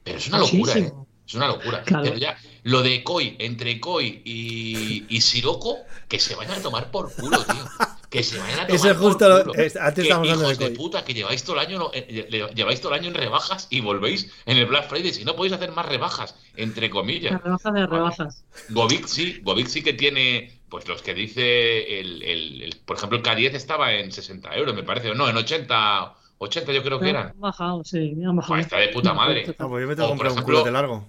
[0.04, 0.92] pero es una locura, ¿eh?
[1.26, 1.82] Es una locura.
[1.84, 2.04] Claro.
[2.04, 5.76] Pero ya, lo de Koi, entre Koi y, y Siroco,
[6.08, 7.54] que se vayan a tomar por culo, tío.
[8.11, 10.68] Que se vayan a tomar Eso es por justo lo- es- antes Que hijos de
[10.70, 13.14] de, puta, que lleváis todo el año no- eh, lle- lleváis todo el año en
[13.14, 15.12] rebajas y volvéis en el Black Friday.
[15.12, 17.30] Si no podéis hacer más rebajas, entre comillas.
[17.32, 18.44] Las rebajas de rebajas.
[18.70, 23.16] Govic sí, Govic sí que tiene, pues los que dice, el, el- el- por ejemplo,
[23.16, 26.98] el K10 estaba en 60 euros, me parece, o no, en 80, 80 yo creo
[26.98, 27.28] que eran.
[27.28, 28.54] Han bajado, sí, han bajado.
[28.54, 29.44] Joder, está de puta madre.
[29.56, 31.06] Ah, pues yo me tengo O, que por comprar un culote largo.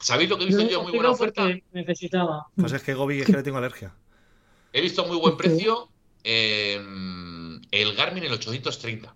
[0.00, 0.82] ¿Sabéis lo que he visto Yo yo?
[0.82, 1.46] Muy buena oferta.
[1.72, 2.46] necesitaba.
[2.56, 3.94] Pues es que Gobi es que le tengo alergia.
[4.72, 5.88] He visto muy buen precio
[6.24, 6.80] eh,
[7.70, 9.14] el Garmin el 830.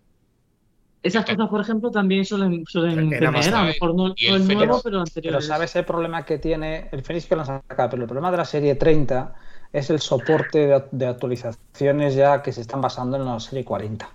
[1.02, 4.28] Esas cosas, por ejemplo, también suelen, suelen En tener, a lo hay- mejor no, y
[4.28, 5.11] no el el nuevo, Fenix.
[5.14, 5.40] pero.
[5.42, 7.90] ¿sabes el problema que tiene el Fenix que lo han sacado?
[7.90, 9.34] Pero el problema de la serie 30
[9.70, 14.09] es el soporte de, de actualizaciones ya que se están basando en la serie 40.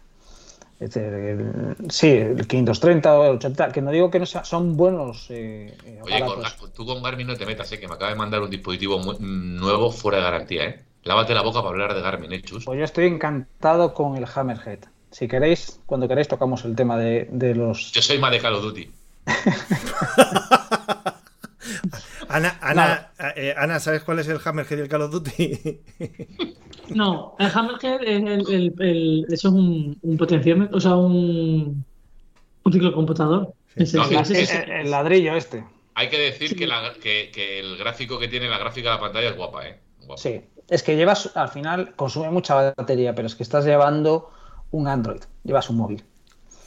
[0.80, 4.44] Es decir, el- sí, el 530 o el 80, que no digo que no sea-
[4.46, 6.42] son buenos eh, Oye, con
[6.74, 9.92] tú con Garmin no te metas, eh, que me acaba de mandar un dispositivo nuevo
[9.92, 10.84] fuera de garantía, ¿eh?
[11.04, 12.66] Lávate la boca para hablar de Garmin, ¿eh, Chus?
[12.66, 14.80] Pues yo estoy encantado con el Hammerhead.
[15.12, 17.92] Si queréis, cuando queráis tocamos el tema de, de los...
[17.94, 18.92] Yo soy más de Call of Duty.
[22.30, 25.80] Ana, Ana, eh, Ana, ¿sabes cuál es el Hammerhead y el Call of Duty?
[26.90, 31.86] No, el Hammerhead es el, el- el- eso es un, un potenciómetro, o sea, un,
[32.64, 33.54] un ciclo computador.
[33.76, 35.64] Ese- No, ese- es- El, ladrillo este.
[35.94, 39.02] Hay que decir que, la- que- que el gráfico que tiene la gráfica de la
[39.02, 39.78] pantalla es guapa, ¿eh?
[40.00, 40.18] Guapa.
[40.20, 40.42] Sí.
[40.70, 44.30] Es que llevas, al final, consume mucha batería, pero es que estás llevando
[44.72, 46.04] un Android, llevas un móvil.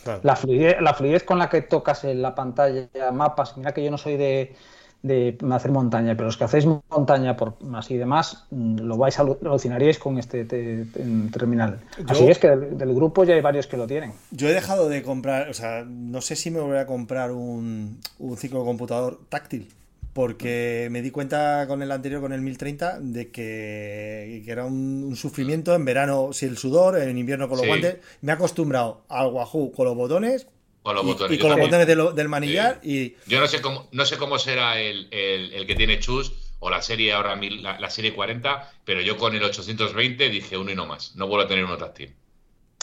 [0.05, 0.20] Claro.
[0.24, 3.90] La fluidez, la fluidez con la que tocas en la pantalla mapas, mira que yo
[3.92, 4.57] no soy de,
[5.03, 9.16] de hacer montaña, pero los que hacéis montaña por más y demás, mm, lo vais
[9.20, 11.78] a alu- alucinaríais con este te- te- terminal.
[12.09, 14.12] Así es que del, del grupo ya hay varios que lo tienen.
[14.32, 18.00] Yo he dejado de comprar, o sea, no sé si me voy a comprar un,
[18.18, 19.72] un ciclo computador táctil,
[20.12, 25.04] porque me di cuenta con el anterior, con el 1030, de que, que era un,
[25.04, 27.68] un sufrimiento en verano sin el sudor, en invierno con los Sí.
[27.68, 27.96] guantes.
[28.20, 30.46] Me he acostumbrado al Wahoo con los botones
[30.82, 31.38] Con los y, botones.
[31.38, 34.80] y con los botones del manillar y Yo no sé cómo, no sé cómo será
[34.80, 38.70] el, el- el que tiene Chus o la serie ahora mil- la, la serie 40,
[38.84, 41.16] pero yo con el 820 dije uno y no más.
[41.16, 42.12] No vuelvo a tener uno táctil.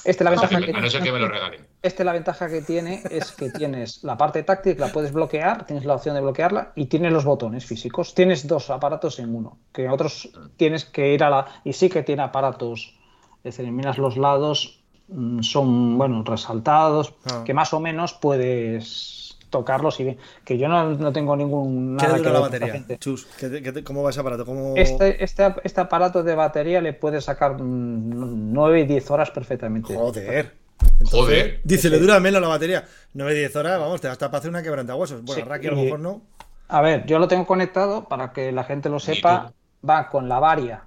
[0.05, 1.67] Este la no ventaja que, que, a no ser que me lo regalen.
[1.81, 5.65] este la ventaja que tiene es que tienes la parte táctil que la puedes bloquear,
[5.65, 8.13] tienes la opción de bloquearla y tienes los botones físicos.
[8.15, 11.45] Tienes dos aparatos en uno, que otros tienes que ir a la...
[11.63, 12.97] Y sí que tiene aparatos,
[13.43, 17.43] es decir, miras los lados, mm, son, bueno, resaltados, Ah.
[17.45, 20.17] que más o menos puedes tocarlos y bien.
[20.43, 21.97] Que yo no, no tengo ningún...
[21.97, 22.73] ¿qué nada le que la ver con batería?
[22.73, 22.97] gente.
[22.99, 24.45] Chus, ¿qué te- qué te- ¿cómo va ese aparato?
[24.45, 24.73] ¿Cómo...
[24.75, 29.95] Este, este, este aparato de batería le puede sacar 9 y 10 horas perfectamente.
[29.95, 30.53] Joder.
[30.81, 31.61] Entonces, Joder.
[31.63, 32.85] Dice, le dura menos la batería.
[33.15, 35.23] 9-10 horas, vamos, te hasta para hacer una quebrantahuesos.
[35.23, 36.21] Bueno, Sí, Raki a lo y- mejor no.
[36.69, 39.51] A ver, yo lo tengo conectado para que la gente lo sepa.
[39.87, 40.83] Va con la varia.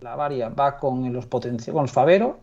[0.00, 2.40] La varia va con los con los Favero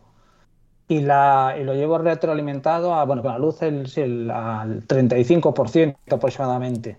[0.96, 4.86] y, la, y lo llevo retroalimentado a, bueno, con la luz el, sí, el- al
[4.86, 6.98] 35% aproximadamente.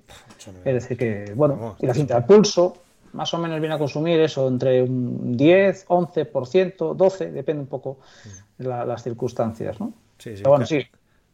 [0.66, 2.78] Es decir, que, bueno, y la cinta de pulso
[3.14, 8.00] más o menos viene a consumir eso entre un 10, 11%, 12, depende un poco
[8.58, 9.94] de la- las circunstancias, ¿no?
[10.18, 10.38] Sí, sí.
[10.38, 10.84] Pero bueno, sí,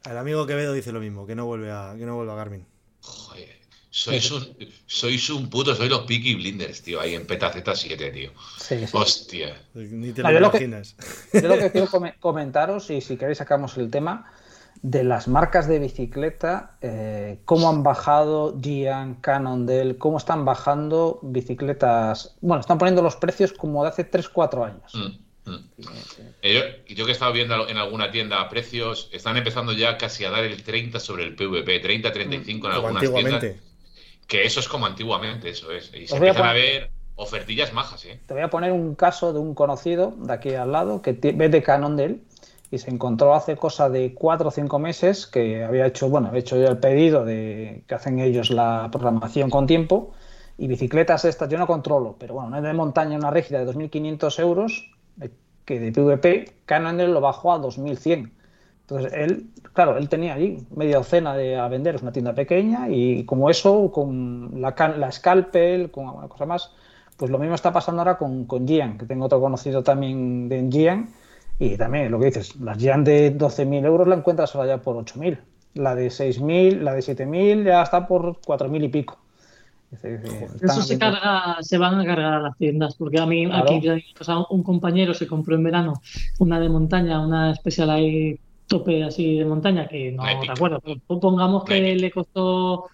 [0.10, 2.66] El amigo Quevedo dice lo mismo, que no vuelve a, que no vuelve a Garmin.
[3.02, 3.59] Joder,
[3.92, 8.32] sois un, sois un puto, sois los Peaky Blinders, tío, ahí en Peta Z7, tío.
[8.60, 8.86] sí, sí.
[8.94, 9.62] Hostia.
[9.74, 10.96] Ni te No, lo yo lo que- imaginas.
[11.34, 14.32] Yo lo que quiero come- comentaros, y si queréis sacamos el tema,
[14.82, 22.36] de las marcas de bicicleta, eh, cómo han bajado Gian, Cannondale, cómo están bajando bicicletas,
[22.42, 24.94] bueno, están poniendo los precios como de hace 3-4 años.
[24.94, 25.70] Mm, mm.
[26.42, 26.54] Eh,
[26.88, 30.30] Yo, yo que he estado viendo en alguna tienda precios, están empezando ya casi a
[30.30, 33.44] dar el 30 sobre el PVP, 30, 35 en Como algunas tiendas.
[34.30, 35.92] Que eso es como antiguamente, eso es.
[35.94, 38.20] Y se a empiezan a ver ofertillas majas, ¿eh?
[38.26, 41.50] Te voy a poner un caso de un conocido de aquí al lado que ve
[41.50, 42.20] de Cannondale
[42.72, 46.40] y se encontró hace cosa de 4 o 5 meses que había hecho, bueno, había
[46.40, 50.14] hecho ya el pedido de que hacen ellos la programación con tiempo
[50.58, 54.40] y bicicletas estas yo no controlo, pero bueno, una de montaña, una rígida de 2.500
[54.40, 55.32] euros de-
[55.66, 58.32] que de PVP, Cannondale lo bajó a 2.100.
[58.90, 62.90] Entonces él, claro, él tenía allí media docena de a vender, es una tienda pequeña
[62.90, 66.72] y como eso, con la, can- la Scalpel, con alguna cosa más,
[67.18, 70.68] pues lo mismo está pasando ahora con, con Gian, que tengo otro conocido también de
[70.72, 71.10] Gian,
[71.60, 74.96] y también lo que dices, las Gian de 12.000 euros la encuentras ahora ya por
[74.96, 75.40] 8.000,
[75.76, 79.20] la de 6.000, la de 7.000 ya está por 4.000 y pico.
[80.62, 83.64] Eso se carga, se van a cargar a las tiendas, porque a mí Claro.
[83.66, 85.94] aquí ya, o sea, un compañero se compró en verano
[86.40, 90.54] una de montaña, una especial ahí tope así de montaña, que no épica.
[90.54, 92.02] recuerdo, pero pongamos que épica.
[92.02, 92.86] le costó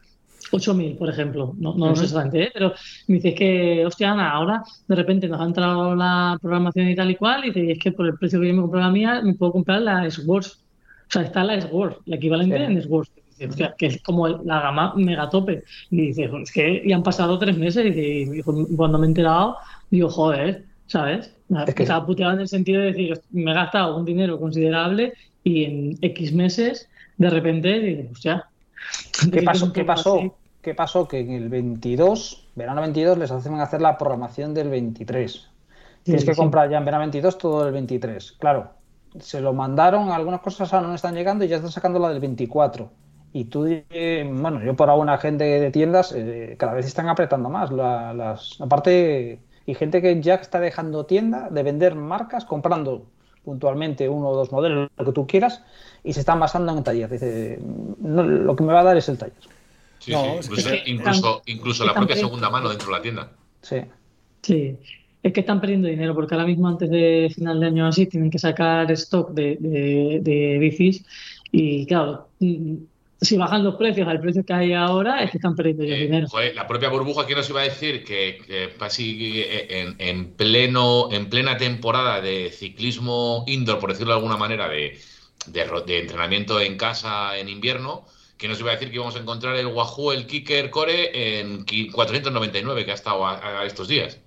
[0.52, 2.52] 8.000, por ejemplo, no, no lo sé exactamente, ¿eh?
[2.54, 2.74] pero
[3.08, 7.12] me dices que, hostia, Ana, ahora de repente nos ha entrado la programación y tal
[7.12, 8.92] y cual, y dice, y es que por el precio que yo me compré la
[8.92, 10.62] mía, me puedo comprar la S-Works.
[11.08, 12.64] O sea, está la S-Works, el equivalente Sí.
[12.64, 13.12] en S-Works.
[13.38, 15.64] Dice, hostia, que es como la gama megatope.
[15.92, 17.94] Y dice, "Joder, es que ya han pasado tres meses.
[17.96, 19.58] Y cuando me he enterado,
[19.92, 21.36] digo, joder, ¿sabes?
[21.68, 25.14] Es que- Estaba puteado en el sentido de decir, me he gastado un dinero considerable
[25.46, 28.50] y en X meses, de repente, digo, hostia.
[29.32, 29.72] ¿Qué pasó?
[29.72, 30.18] ¿Qué pasó?
[30.18, 30.32] así.
[30.62, 31.08] ¿Qué pasó?
[31.08, 35.48] Que en el 22, verano 22, les hacen hacer la programación del 23.
[36.04, 38.34] Tienes Sí, que comprar ya en verano 22 todo el 23.
[38.40, 38.72] Claro,
[39.20, 42.20] se lo mandaron, algunas cosas aún no están llegando y ya están sacando la del
[42.20, 42.92] 24.
[43.34, 47.50] Y tú, eh, bueno, yo por alguna gente de tiendas, eh, cada vez están apretando
[47.50, 47.72] más.
[47.72, 53.06] la- las, aparte, y gente que ya está dejando tienda de vender marcas, comprando
[53.46, 55.64] puntualmente uno o dos modelos, lo que tú quieras,
[56.04, 57.10] y se están basando en taller.
[57.10, 57.60] Dice,
[58.00, 59.36] no, lo que me va a dar es el taller.
[60.00, 63.02] Sí, No, sí, es incluso, que- incluso, incluso la propia segunda mano dentro de la
[63.02, 63.32] tienda.
[63.62, 63.78] Sí.
[64.42, 64.78] Sí,
[65.24, 68.30] es que están perdiendo dinero porque ahora mismo antes de final de año así tienen
[68.30, 71.04] que sacar stock de, de, de bicis
[71.52, 72.28] y claro,
[73.26, 76.02] si bajan los precios al precio que hay ahora, es que están perdiendo ellos Eh,
[76.04, 76.28] dinero.
[76.30, 80.32] joder, la propia burbuja, ¿quién nos iba a decir que, que casi eh, en, en
[80.34, 85.00] pleno, en plena temporada de ciclismo indoor, por decirlo de alguna manera, de,
[85.48, 88.06] de ro- de entrenamiento en casa en invierno,
[88.38, 91.66] ¿quién nos iba a decir que íbamos a encontrar el Wahoo, el Kicker Core en
[91.66, 94.20] qui- 499 que ha estado a, a estos días?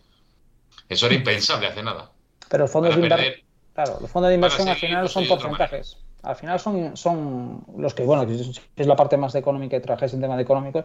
[0.88, 2.10] Eso era impensable hace nada.
[2.48, 3.34] Pero los fondos de inversión,
[3.74, 5.98] claro, los fondos de inversión al final son porcentajes.
[6.22, 10.12] Al final son, son los que, bueno, es, es la parte más económica y trabajáis
[10.14, 10.84] en tema de económicos.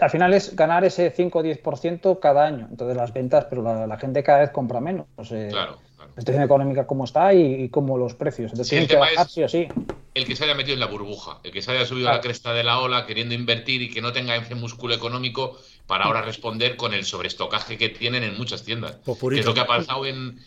[0.00, 2.68] Al final es ganar ese 5 o 10% cada año.
[2.70, 5.06] Entonces las ventas, pero la, la gente cada vez compra menos.
[5.16, 6.12] Pues, eh, Claro, claro.
[6.14, 8.52] La situación económica como está y, y como los precios.
[8.52, 9.68] Entonces Sí, el tema bajar es- sí o sí.
[10.14, 12.20] El que se haya metido en la burbuja, el que se haya subido a la
[12.22, 16.22] cresta de la ola queriendo invertir y que no tenga ese músculo económico para ahora
[16.22, 18.96] responder con el sobreestocaje que tienen en muchas tiendas.
[19.04, 20.38] Pues Que es lo que ha pasado en.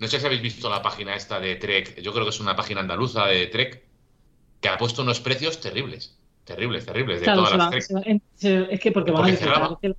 [0.00, 2.56] No sé si habéis visto la página esta de Trek, yo creo que es una
[2.56, 3.82] página andaluza de Trek,
[4.60, 6.16] que ha puesto unos precios terribles.
[6.44, 8.70] Terribles, terribles, de Claro, todas se las va- Trek.
[8.70, 9.96] es que porque van a Porque es que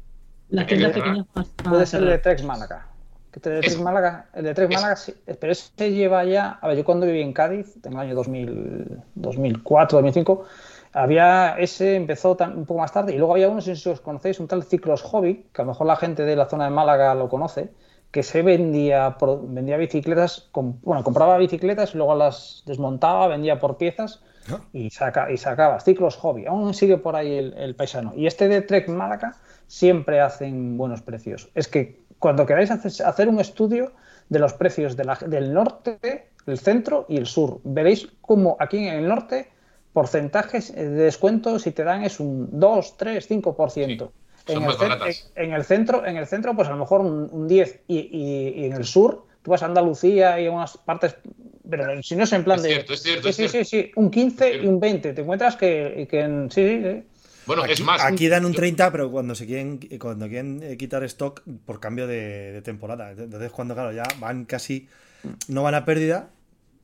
[0.49, 2.17] Las tiendas pequeñas van- van a Puede ser el de.
[2.19, 2.87] Trex Málaga.
[3.31, 3.81] Que el de Ese.
[3.81, 4.67] Málaga, el de Ese.
[4.67, 6.59] Málaga sí, pero ese lleva ya.
[6.61, 8.85] A ver, yo cuando viví en Cádiz, en el año 2000,
[9.15, 10.45] 2004, 2005,
[10.93, 13.89] había ese empezó tan- un poco más tarde y luego había uno, no sé si
[13.89, 16.65] os conocéis, un tal Ciclos Hobby, que a lo mejor la gente de la zona
[16.65, 17.71] de Málaga lo conoce,
[18.16, 23.59] que se vendía, por- vendía bicicletas, con- bueno, compraba bicicletas y luego las desmontaba, vendía
[23.59, 24.61] por piezas Ah.
[24.72, 26.45] y, saca, y sacaba ciclos hobby.
[26.45, 28.13] Aún sigue por ahí el, el paisano.
[28.16, 29.36] Y este de Trek Málaga
[29.68, 31.49] siempre hacen buenos precios.
[31.55, 33.91] Es que cuando queráis hacer, hacer un estudio
[34.30, 38.78] de los precios de la- del norte, el centro y el sur, veréis como aquí
[38.78, 39.49] en el norte
[39.91, 44.11] porcentajes de descuento si te dan es un 2, 3, 5%.
[44.11, 44.16] Sí,
[44.47, 47.97] en, el en centro, en el centro, pues a lo mejor un, un 10 y,
[47.99, 51.15] y- y en el sur, tú vas a Andalucía y a unas partes,
[51.69, 53.69] pero si no es en plan Es de cierto, es cierto, Sí, es sí, cierto.
[53.69, 55.13] sí, sí, un 15 y un 20.
[55.13, 56.51] Te encuentras que, que en.
[56.51, 57.03] Sí, sí, sí.
[57.47, 58.03] Bueno, Aquí, es más.
[58.03, 61.79] aquí dan un yo- 30, pero cuando se quieren cuando quieren eh, quitar stock por
[61.79, 63.11] cambio de, de temporada.
[63.11, 64.87] Entonces, cuando claro, ya van casi
[65.47, 66.29] no van a pérdida,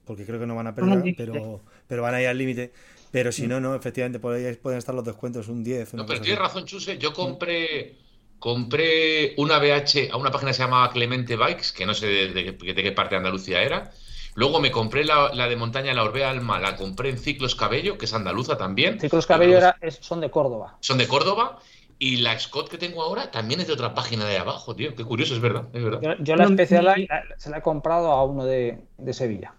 [0.05, 1.25] porque creo que no van a límite.
[1.25, 2.71] pero pero van a ir al límite.
[3.11, 5.93] Pero si no, no, efectivamente por ahí pueden estar los descuentos, un 10.
[5.93, 6.47] una No, pero tienes así.
[6.47, 6.97] razón, Chuse.
[6.97, 7.95] Yo compré,
[8.39, 12.27] compré una BH a una página que se llama Clemente Bikes, que no sé de,
[12.33, 13.91] de qué- de qué parte de Andalucía era.
[14.33, 17.97] Luego me compré la, la de montaña La Orbea Alma, la compré en Ciclos Cabello,
[17.97, 18.99] que es andaluza también.
[18.99, 20.77] Ciclos Cabello era, es- son de Córdoba.
[20.79, 21.59] Son de Córdoba.
[21.99, 24.95] Y la Scott que tengo ahora también es de otra página de abajo, tío.
[24.95, 25.67] Qué curioso, es verdad.
[25.73, 25.99] Es verdad.
[26.01, 26.95] Yo, yo la la-
[27.37, 29.53] se la he comprado a uno de, de Sevilla.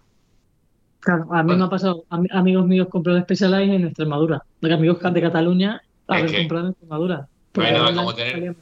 [1.03, 1.57] Claro, a mí Bueno.
[1.59, 4.41] me ha pasado, am- amigos míos compraron Specialized en Extremadura.
[4.61, 7.15] Los amigos de Cataluña Es haber que comprado en Extremadura.
[7.17, 8.55] no hay Porque nada como tener-.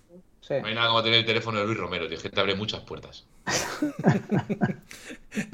[0.49, 2.17] No hay nada como tener el teléfono de Luis Romero, tío.
[2.17, 3.25] Que te abre muchas puertas.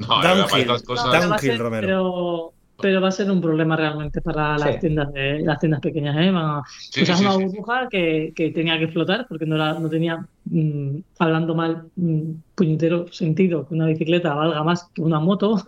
[0.00, 0.66] No, la Downhill.
[0.66, 1.06] cosas.
[1.06, 1.86] No, pero va a Downhill, ser- Romero.
[1.86, 4.80] Pero, pero va a ser un problema realmente para las Sí.
[4.80, 6.30] tiendas de, las tiendas pequeñas, ¿eh?
[6.30, 7.44] Van Sí, o sea, sí, es sí, una sí.
[7.44, 12.30] burbuja que, que tenía que explotar porque no, era, no tenía, mm, hablando mal, mm,
[12.54, 15.62] puñetero sentido que una bicicleta valga más que una moto.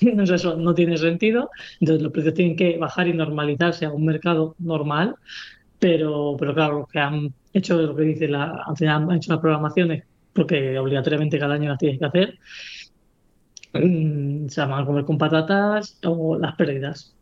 [0.34, 1.50] Eso no tiene sentido.
[1.80, 5.16] Entonces los precios tienen que bajar y normalizarse a un mercado normal.
[5.78, 10.04] Pero, pero claro, los que han hecho lo que dice la, han hecho las programaciones,
[10.32, 12.38] porque obligatoriamente cada año las tienes que hacer,
[13.72, 17.14] mm, se van comer con patatas o las pérdidas.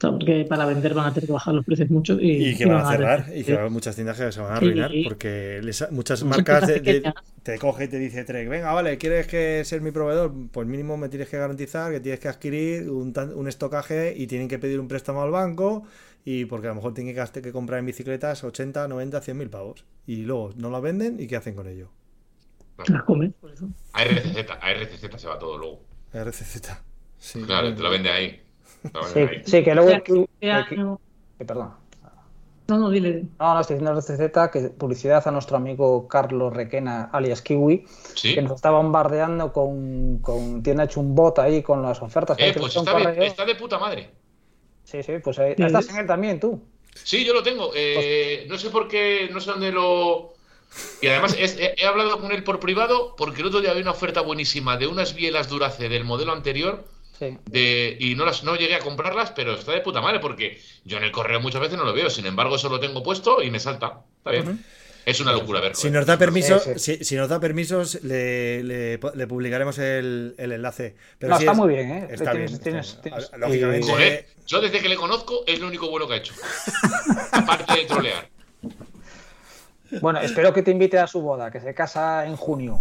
[0.00, 2.78] Porque para vender van a tener que bajar los precios mucho y, Y que van
[2.86, 4.64] a cerrar, y que va a haber muchas tiendas que se van a Sí.
[4.64, 8.96] arruinar, porque les- muchas marcas de- de- te coge y te dice Trek, venga, vale,
[8.96, 10.32] ¿quieres que ser mi proveedor?
[10.52, 14.58] Pues mínimo me tienes que garantizar que tienes que adquirir un, estocaje y tienen que
[14.58, 15.82] pedir un préstamo al banco
[16.24, 19.50] y porque a lo mejor tienen que, que comprar en bicicletas 80, 90, 100 mil
[19.50, 19.84] pavos.
[20.06, 21.90] Y luego no las venden y ¿qué hacen con ello?
[22.88, 23.68] Las comen, por eso.
[23.92, 25.82] A RCZ, a RCZ se va todo luego.
[26.12, 26.70] RCZ.
[27.18, 28.40] Sí, Claro, te lo vende ahí.
[29.12, 29.90] Sí, sí, que O luego.
[29.90, 31.74] eh, que- eh, perdón.
[32.68, 33.24] No, no, dile.
[33.40, 38.34] No, no, estoy diciendo RCZ que publicidad a nuestro amigo Carlos Requena, alias Kiwi, Sí.
[38.36, 40.62] que nos está bombardeando con, con.
[40.62, 42.36] Tiene hecho un bot ahí con las ofertas.
[42.36, 43.22] que Eh, pues está de, correo.
[43.24, 44.10] está de puta madre.
[44.84, 45.64] Sí, sí, pues ahí- Sí.
[45.64, 46.62] estás en él también tú.
[46.94, 47.72] Sí, yo lo tengo.
[47.74, 50.34] Eh, no sé por qué, no sé dónde lo.
[51.02, 53.82] Y además es- he, he hablado con él por privado porque el otro día había
[53.82, 56.84] una oferta buenísima de unas bielas Durace del modelo anterior
[57.20, 57.38] Sí.
[57.44, 60.96] de, y no las no llegué a comprarlas, pero está de puta madre porque yo
[60.96, 62.10] en el correo muchas veces no lo veo.
[62.10, 64.00] Sin embargo, eso lo tengo puesto y me salta.
[64.18, 64.64] Está bien.
[65.06, 65.76] Es una locura verlo.
[65.76, 65.90] Si eh.
[65.90, 66.96] nos da permiso, Sí, sí.
[66.98, 70.94] Si, si nos da permisos, le, le- le publicaremos el, el enlace.
[71.18, 72.08] Pero No, está es- muy bien, ¿eh?
[72.10, 72.46] Está bien.
[72.60, 73.30] Tienes- está tienes- bien.
[73.30, 73.86] tienes- Lógicamente.
[73.86, 76.34] y- Joder, yo desde que le conozco es lo único bueno que ha hecho.
[77.32, 78.28] Aparte de trolear.
[80.00, 82.78] Bueno, espero que te invite a su boda, que se casa en junio.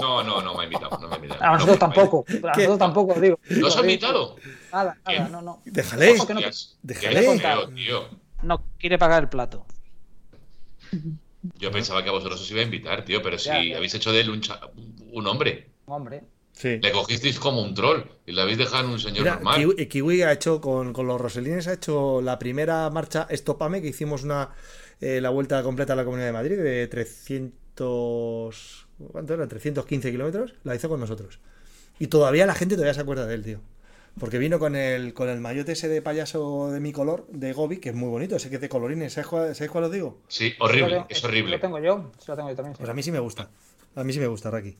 [0.00, 0.98] No, no, no me ha invitado.
[0.98, 1.42] No me ha invitado.
[1.44, 2.24] A nosotros No, tampoco.
[2.28, 3.38] A nosotros tampoco, digo.
[3.50, 4.36] ¿No os ha invitado?
[4.72, 5.32] Nada, nada, ¿Quién?
[5.32, 5.60] no, no.
[5.64, 6.16] Déjale.
[6.16, 6.26] No-
[6.82, 7.20] déjale.
[7.38, 8.08] qué tío.
[8.42, 9.66] No quiere pagar el plato.
[11.58, 13.76] Yo pensaba que a vosotros os iba a invitar, tío, pero si Ya, ya.
[13.76, 14.60] habéis hecho de él un, cha-
[15.12, 15.70] un hombre.
[15.86, 16.24] Hombre.
[16.52, 16.78] Sí.
[16.82, 19.56] Le cogisteis como un troll y le habéis dejado en un señor Mira, normal.
[19.60, 23.88] Kiwi, Kiwi ha hecho con, con los Roselines ha hecho la primera marcha Estopame que
[23.88, 24.50] hicimos una
[25.00, 29.46] eh, la vuelta completa a la Comunidad de Madrid de 300 ¿cuánto era?
[29.46, 31.38] 315 kilómetros la hizo con nosotros
[31.98, 33.60] y todavía la gente todavía se acuerda de él tío
[34.18, 37.78] porque vino con el con el maillot ese de payaso de mi color de Gobi
[37.78, 40.20] que es muy bonito ese que es de colorines ¿sabes cuál, ¿sabes cuál os digo?
[40.28, 41.58] Sí, Lo horrible, tengo- es Lo horrible.
[41.58, 42.10] tengo yo.
[42.18, 42.74] Sí, lo tengo yo también.
[42.74, 42.78] sí.
[42.78, 43.50] pues a mí sí me gusta
[43.94, 44.76] a mí sí me gusta Raki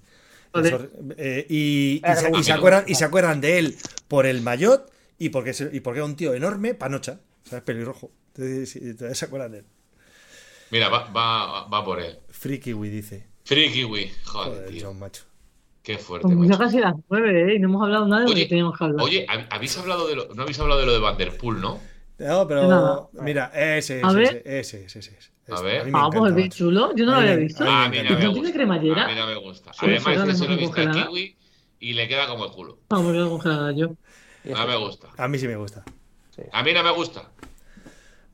[0.53, 0.89] Vale.
[1.19, 3.77] Eh, y, y Eh, se, y acuerdan, y se acuerdan de él
[4.09, 7.64] por el maillot y porque, y porque era un tío enorme, panocha, ¿sabes?
[7.64, 8.11] Pelirrojo.
[8.29, 9.64] Entonces, sí, todavía se acuerdan de él.
[10.71, 12.19] Mira, va, va, va por él.
[12.29, 13.27] Free Kiwi dice.
[13.45, 14.11] Free Kiwi.
[14.25, 14.87] Joder, Joder, tío.
[14.89, 15.23] John, macho.
[15.83, 17.55] Qué fuerte, Pues ya casi las nueve, ¿eh?
[17.57, 19.03] Y no hemos hablado nada de lo que teníamos que hablar.
[19.03, 21.81] Oye, hab- habéis hablado de lo, no habéis hablado de lo de Vanderpool, ¿no?
[22.19, 23.09] No, pero Nada.
[23.12, 24.43] mira, ese, A ese, ver.
[24.45, 25.31] ese, ese, ese, ese.
[25.51, 25.87] A ver.
[25.87, 26.95] mí me ah, pues bien chulo.
[26.95, 27.64] Yo no A lo había me- visto.
[27.64, 28.53] a Ah, me mira, me ¿No tiene gusta.
[28.53, 29.05] cremallera?
[29.05, 29.73] A mí no me gusta.
[29.73, 30.91] Sí, Además, que ahora se lo he visto a.
[30.91, 31.37] Kiwi
[31.81, 32.79] y le queda como el culo.
[32.91, 33.87] Vamos, voy a congelar yo.
[34.55, 35.09] A mí me gusta.
[35.16, 35.85] A mí sí me gusta.
[36.53, 37.31] A mí no me gusta.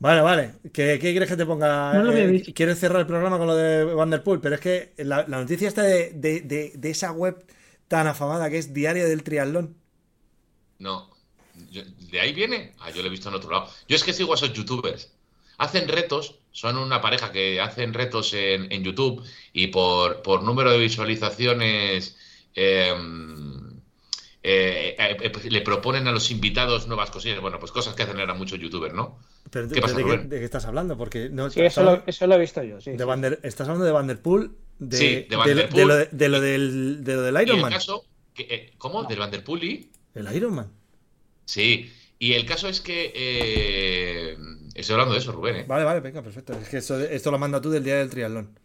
[0.05, 0.45] Vale, vale.
[0.73, 1.95] ¿Qué, qué quieres que te ponga?
[1.95, 2.43] No Eh.
[2.55, 5.83] Quieres cerrar el programa con lo de Vanderpool, pero es que la, la noticia está
[5.83, 7.45] de, de, de, de esa web
[7.89, 9.77] tan afamada que es Diario del Triatlón.
[10.79, 11.11] No.
[11.71, 12.75] Yo- ¿De ahí viene?
[12.81, 13.71] Ah, yo lo he visto en otro lado.
[13.89, 15.13] Yo es que sigo a esos youtubers.
[15.59, 20.71] Hacen retos, son una pareja que hacen retos en, en YouTube y por, por número
[20.73, 22.17] de visualizaciones
[22.55, 23.54] em, eh,
[24.47, 27.41] eh, eh, pues le proponen a los invitados nuevas cosillas.
[27.41, 29.19] Bueno, pues cosas que hacen ahora muchos youtubers, ¿no?
[29.51, 30.29] Pero, ¿Qué pasa, ¿de, qué, Rubén?
[30.29, 30.97] de qué estás hablando?
[30.99, 32.81] Porque no, Sí, eso lo, eso lo he visto yo.
[32.81, 33.05] Sí, de sí.
[33.05, 35.77] Vander- estás hablando de Vanderpool, de, Sí, de de- Vanderpool.
[35.81, 37.73] de lo, de, de lo del, de lo del Y el Ironman.
[37.73, 39.05] caso, que, eh, ¿cómo?
[39.05, 39.91] ¿Del Vanderpool y?
[40.15, 40.71] El Ironman.
[41.47, 41.91] Sí.
[42.19, 44.37] Y el caso es que eh,
[44.75, 45.65] estoy hablando de eso, Rubén, ¿eh?
[45.67, 46.53] Vale, vale, venga, perfecto.
[46.55, 48.59] Es que esto, esto lo manda tú del Diario del Triatlón.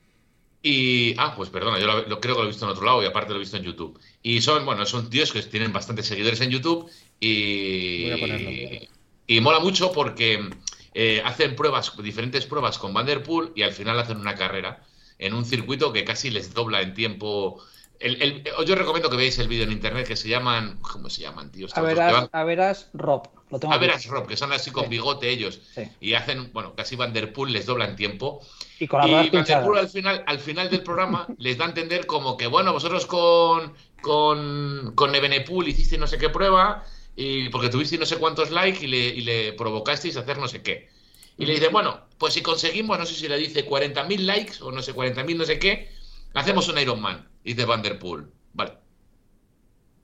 [0.61, 3.01] Y, ah, pues perdona, yo lo, lo- creo que lo he visto en otro lado
[3.01, 3.97] y aparte lo he visto en YouTube.
[4.21, 6.89] Y son, bueno, son tíos que tienen bastantes seguidores en YouTube
[7.19, 8.87] y, Voy a ponerlo.
[9.27, 10.49] y mola mucho porque
[10.93, 14.83] eh, hacen pruebas, diferentes pruebas con Vanderpool y al final hacen una carrera
[15.17, 17.61] en un circuito que casi les dobla en tiempo.
[17.99, 21.21] El, el- yo recomiendo que veáis el vídeo en internet que se llaman, ¿cómo se
[21.21, 21.67] llaman, tío?
[21.73, 23.27] A verás, a verás, Rob.
[23.51, 24.89] Lo tengo a veras Rob, que son así con Sí.
[24.89, 25.81] bigote ellos Sí.
[26.01, 28.41] y hacen, bueno, casi Vanderpool les dobla en tiempo
[28.79, 29.77] Y con y Vanderpool pinchadas.
[29.77, 33.73] al final, al final del programa les da a entender como que, bueno, vosotros con,
[34.01, 36.83] con, con Ebenepool hicisteis no sé qué prueba,
[37.15, 40.47] y porque tuvisteis no sé cuántos likes y le, y le provocasteis a hacer no
[40.47, 40.89] sé qué.
[41.37, 44.71] Y le dice, bueno, pues si conseguimos, no sé si le dice 40.000 likes o
[44.71, 45.89] no sé, 40.000 no sé qué,
[46.33, 48.31] hacemos un Ironman, dice Vanderpool.
[48.53, 48.73] Vale.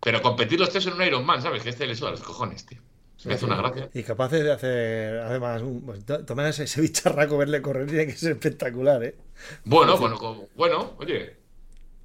[0.01, 1.63] Pero competir los tres en un Ironman, ¿sabes?
[1.63, 2.79] Que este le suda a los cojones, tío.
[3.25, 3.89] Me hace una gracia.
[3.93, 8.13] Y capaces de hacer, además, un, pues, tomar ese, ese bicharraco, verle correr, tiene que
[8.13, 9.15] ser espectacular, ¿eh?
[9.63, 11.37] Bueno, bueno, como- bueno, oye,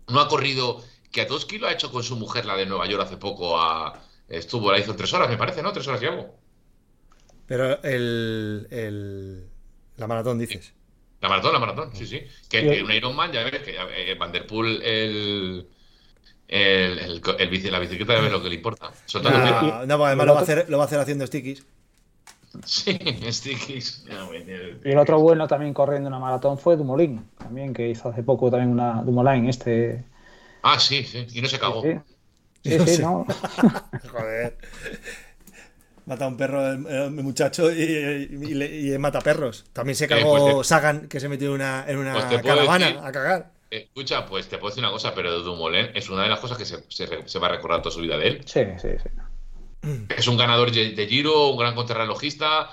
[0.08, 2.86] no ha corrido, que a Toski lo ha hecho con su mujer, la de Nueva
[2.88, 5.72] York, hace poco, a, estuvo, la hizo en tres horas, me parece, ¿no?
[5.72, 6.34] Tres horas y algo.
[7.46, 9.46] Pero el, el,
[9.96, 10.72] la maratón, dices.
[11.20, 12.22] La maratón, la maratón, sí, sí.
[12.48, 15.68] Que, que un Ironman, ya ves, que eh, Vanderpool, el,
[16.50, 18.90] el, el, el bici- la bicicleta, ves lo que le importa.
[19.86, 21.64] No, además lo va, a hacer, lo va a hacer haciendo stickies.
[22.64, 22.98] Sí,
[23.30, 24.04] stickies.
[24.84, 28.50] Y el otro bueno también corriendo una maratón fue Dumoulin, también que hizo hace poco
[28.50, 30.04] también una Dumoulin este.
[30.62, 31.82] Ah, sí, sí, y no se cagó.
[31.82, 31.96] Sí,
[32.64, 33.02] sí, No sí, sé.
[33.02, 33.26] no.
[34.12, 34.58] Joder.
[36.06, 38.28] Mata a un perro el, el muchacho y,
[38.92, 39.64] y, mata perros.
[39.72, 42.86] También se cagó pues te- Sagan, que se metió en una, en una Pues caravana
[42.88, 43.50] decir- a cagar.
[43.70, 46.64] Escucha, pues te puedo decir una cosa, pero Dumoulin es una de las cosas que
[46.64, 48.40] se, se, re- se va a recordar toda su vida de él.
[48.44, 49.08] Sí, sí, sí.
[50.16, 52.70] Es un ganador de Giro, un gran contrarrelojista,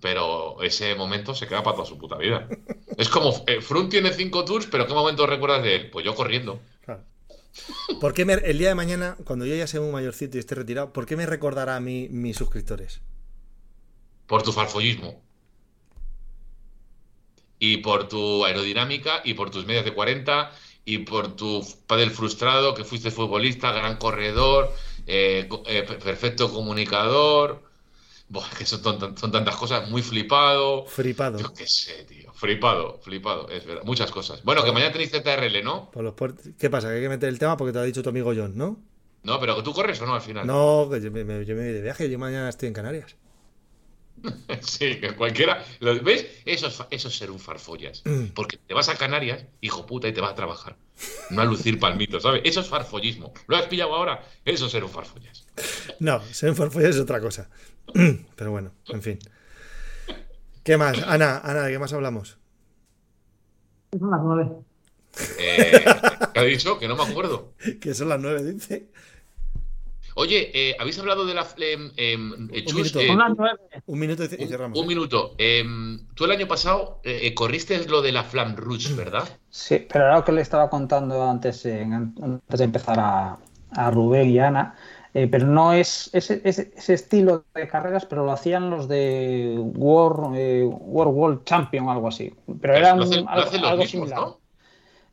[0.00, 2.48] pero ese momento se queda para toda su puta vida.
[2.96, 5.90] Es como, eh, Froome tiene cinco tours, pero ¿qué momento recuerdas de él?
[5.90, 6.58] Pues yo corriendo.
[6.84, 7.04] Claro.
[8.00, 10.54] ¿Por qué me- el día de mañana, cuando yo ya sea un mayorcito y esté
[10.54, 13.02] retirado, ¿por qué me recordará a mí mis suscriptores?
[14.26, 15.22] Por tu farfollismo.
[17.60, 20.50] Y por tu aerodinámica, y por tus medias de 40,
[20.84, 24.72] y por tu padre frustrado, que fuiste futbolista, gran corredor,
[25.06, 27.62] eh, eh, per- perfecto comunicador.
[28.28, 28.82] Buah, que son,
[29.16, 30.86] son tantas cosas, muy flipado.
[30.86, 31.38] Fripado.
[31.38, 32.32] Yo qué sé, tío.
[32.32, 33.82] Flipado, flipado, es verdad.
[33.84, 34.42] Muchas cosas.
[34.44, 35.90] Bueno, que mañana tenéis ZRL, ¿no?
[35.90, 36.88] Por los puert- ¿Qué pasa?
[36.88, 38.80] Que hay que meter el tema porque te lo ha dicho tu amigo John, ¿no?
[39.24, 40.46] No, pero tú corres o no al final.
[40.46, 43.16] No, que yo me, me- yo me voy de viaje, yo mañana estoy en Canarias.
[44.60, 45.64] Sí, que cualquiera.
[45.80, 46.26] ¿lo ¿Ves?
[46.44, 48.02] Eso es, fa- eso es ser un farfollas.
[48.04, 48.26] Mm.
[48.34, 50.76] Porque te vas a Canarias, hijo puta, y te vas a trabajar.
[51.30, 52.42] No a lucir palmitos, ¿sabes?
[52.44, 53.32] Eso es farfollismo.
[53.46, 54.22] ¿Lo has pillado ahora?
[54.44, 55.46] Eso es ser un farfollas.
[55.98, 57.48] No, ser un farfollas es otra cosa.
[58.36, 59.18] Pero bueno, en fin.
[60.62, 61.02] ¿Qué más?
[61.02, 62.36] Ana, Ana, ¿de qué más hablamos?
[63.98, 64.50] Son las nueve.
[65.38, 65.84] Eh,
[66.34, 66.78] ¿Qué ha dicho?
[66.78, 67.54] Que no me acuerdo.
[67.80, 68.88] Que son las nueve, dice.
[70.20, 71.46] Oye, eh, ¿habéis hablado de la.
[71.58, 73.00] em, em, eh, Chus, minuto.
[73.00, 73.08] eh.
[73.86, 74.78] Un minuto y un, cerramos.
[74.78, 75.34] un minuto.
[75.38, 79.26] Em, tú el año pasado eh, eh, corriste lo de la Flam Rouge, ¿verdad?
[79.48, 83.38] Sí, pero era lo que le estaba contando antes, en- antes de empezar a,
[83.70, 84.74] a Rubén y Ana,
[85.14, 89.56] eh, pero no es ese, ese- ese estilo de carreras, pero lo hacían los de
[89.58, 92.32] World, eh, World World Champion o algo así.
[92.60, 94.20] Pero era lo un- hacen, lo algo, hacen los algo mismos, similar.
[94.20, 94.39] ¿no?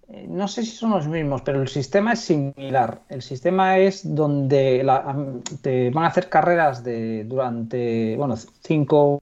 [0.08, 3.01] No sé si son los mismos, pero el sistema es similar.
[3.10, 4.86] El sistema es donde
[5.62, 9.20] te van a hacer carreras de durante, bueno, cinco,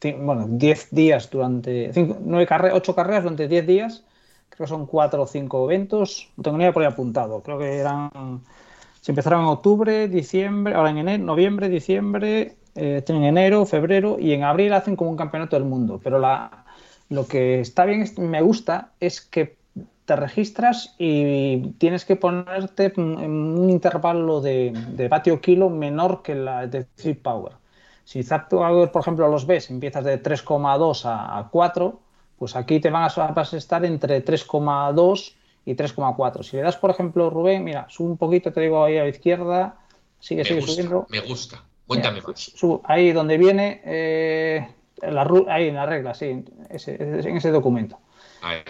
[0.00, 4.04] cin- bueno, diez días durante, cinco, nueve ocho carreras durante diez días.
[4.50, 6.30] Creo que son cuatro o cinco eventos.
[6.36, 7.42] No tengo ni idea por ahí apuntado.
[7.42, 8.10] Creo que eran,
[9.02, 14.34] se empezaron en octubre, diciembre, ahora en enero, noviembre, diciembre, eh, en enero, febrero y
[14.34, 16.00] en abril hacen como un campeonato del mundo.
[16.04, 16.65] Pero la,
[17.08, 19.56] lo que está bien, me gusta, es que
[20.04, 26.34] te registras y tienes que ponerte en un intervalo de, de vatio kilo menor que
[26.34, 27.52] la de Zip Power.
[28.04, 32.00] Si Zap Power, por ejemplo, los ves, empiezas de 3,2 a, a 4,
[32.38, 35.34] pues aquí te van a, vas a estar entre 3,2
[35.64, 36.42] y 3,4.
[36.44, 39.08] Si le das, por ejemplo, Rubén, mira, sube un poquito, te digo ahí a la
[39.08, 39.76] izquierda,
[40.20, 41.06] sigue, Me sigue gusta, subiendo.
[41.08, 41.64] me gusta.
[41.86, 42.52] Cuéntame Mira, más.
[42.84, 47.98] ahí donde viene, eh, la, ru- ahí en la regla, sí, ese- en ese documento.
[48.42, 48.60] Ahí.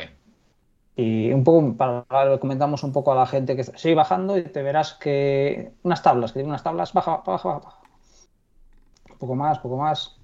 [0.96, 4.38] Y un poco, para le comentamos un poco a la gente que está- sigue bajando
[4.38, 7.78] y te verás que unas tablas, que tiene unas tablas, baja, baja, baja, baja.
[9.12, 10.16] Un poco más, poco más.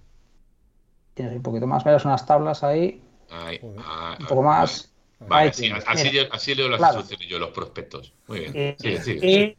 [1.14, 4.91] Tienes un poquito más, verás unas tablas ahí, Ahí, ah, un poco ah, más.
[5.28, 6.98] Vale, así, así, leo, así leo las Claro.
[6.98, 8.12] instrucciones yo, los prospectos.
[8.28, 8.76] Muy bien.
[8.78, 9.26] Y, Sigue, sigue.
[9.26, 9.56] y,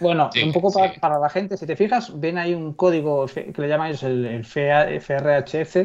[0.00, 3.68] bueno, un poco para, la gente, si te fijas, ven ahí un código que le
[3.68, 5.76] llaman ellos el, el FRHF.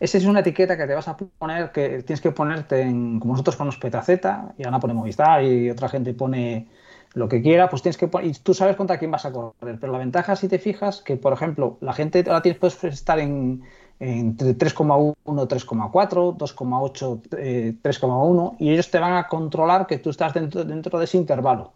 [0.00, 3.32] Esa es una etiqueta que te vas a poner, que tienes que ponerte en, como
[3.32, 6.68] nosotros ponemos Petaceta, y Ana pone Movistar, y otra gente pone
[7.14, 9.78] lo que quiera, pues tienes que poner, y tú sabes contra quién vas a correr.
[9.80, 13.18] Pero la ventaja, si te fijas, que por ejemplo, la gente ahora tienes, puedes estar
[13.18, 13.64] en,
[14.00, 15.14] entre 3,1,
[15.48, 20.98] 3,4, 2,8, eh, 3,1, y ellos te van a controlar que tú estás dentro, dentro
[20.98, 21.72] de ese intervalo.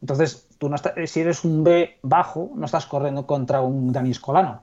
[0.00, 4.10] Entonces, tú no estás- si eres un B bajo, no estás corriendo contra un Dani
[4.10, 4.62] Escolano.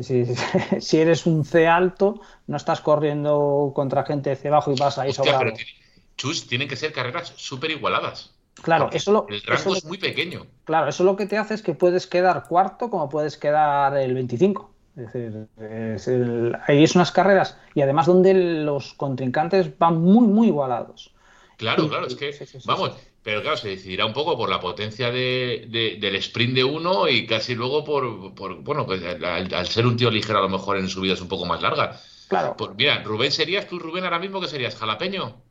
[0.00, 0.24] Si,
[0.80, 4.98] si eres un C alto, no estás corriendo contra gente de C bajo y vas
[4.98, 5.38] ahí Hostia, sobrado.
[5.40, 5.70] pero tiene-
[6.16, 8.34] Chus, tienen que ser carreras súper igualadas.
[8.62, 10.46] Claro, Porque eso lo, el eso rango lo- es muy pequeño.
[10.64, 14.12] claro, eso lo que te hace es que puedes quedar cuarto como puedes quedar el
[14.14, 14.70] 25.
[15.00, 20.26] Es decir, es el- ahí es unas carreras y además donde los contrincantes van muy,
[20.26, 21.14] muy igualados.
[21.56, 22.96] Claro, claro, es que, sí, sí, sí, vamos, sí.
[23.22, 27.06] pero claro, se decidirá un poco por la potencia de, de- del sprint de uno
[27.08, 30.78] y casi luego por, por bueno, pues al, ser un tío ligero a lo mejor
[30.78, 31.88] en subidas un poco más largas.
[32.30, 34.76] Claro, Pues mira, Rubén, ¿serías tú, Rubén, ahora mismo que serías?
[34.76, 35.42] ¿Jalapeño?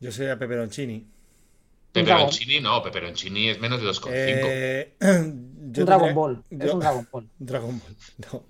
[0.00, 1.12] Yo soy a Peperoncini.
[1.92, 4.10] Peperoncini, no, Peperoncini es menos de 2,5.
[4.12, 6.44] Eh, yo un Dragon Ball.
[6.50, 7.28] Es un Dragon Ball.
[7.38, 7.96] Dragon Ball.
[8.32, 8.44] No.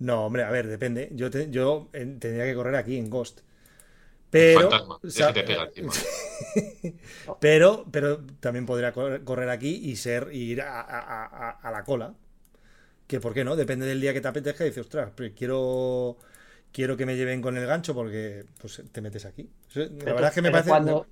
[0.00, 1.10] No, hombre, a ver, depende.
[1.12, 3.40] Yo, te- yo eh, tendría que correr aquí en Ghost.
[4.30, 5.92] Pero, Fantasma, o sea, te pega encima.
[7.40, 11.84] pero, pero también podría correr, aquí y ser y ir a, a- a- a la
[11.84, 12.14] cola.
[13.06, 16.16] Que por qué no, depende del día que te apetezca y dices, ostras, pero quiero
[16.72, 19.48] quiero que me lleven con el gancho porque pues te metes aquí.
[19.74, 21.06] La verdad es que me parece Cuando,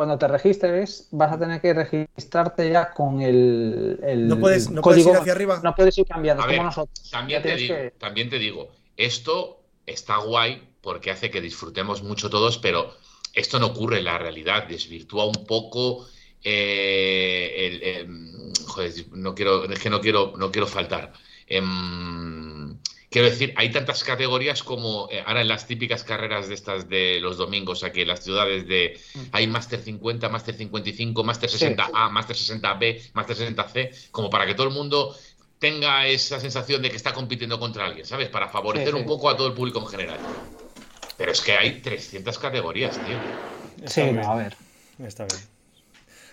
[0.00, 5.10] cuando te registres, vas a tener que registrarte ya con el, el No puedes- código.
[5.10, 5.60] ir hacia arriba.
[5.62, 7.10] No puedes ir cambiando, A como ver, nosotros.
[7.10, 12.30] También te, digo, que- también te digo, esto está guay porque hace que disfrutemos mucho
[12.30, 12.94] todos, pero
[13.34, 16.06] esto no ocurre en la realidad, desvirtúa un poco
[16.42, 21.12] eh, el, el- joder, no quiero, es que no quiero, no quiero faltar.
[21.46, 22.74] Em,
[23.10, 27.18] quiero decir, hay tantas categorías como eh, ahora en las típicas carreras de estas de
[27.20, 28.98] los domingos, aquí en las ciudades de
[29.32, 31.64] hay Master 50, Master 55, Master Sí.
[31.66, 35.14] 60A, Master 60B, Master 60C, como para que todo el mundo
[35.58, 38.28] tenga esa sensación de que está compitiendo contra alguien, ¿sabes?
[38.30, 39.00] Para favorecer Sí, sí.
[39.00, 40.18] un poco a todo el público en general.
[41.18, 43.18] Pero es que hay 300 categorías, tío.
[43.84, 44.56] Está Sí, no, a ver.
[45.04, 45.40] Está bien.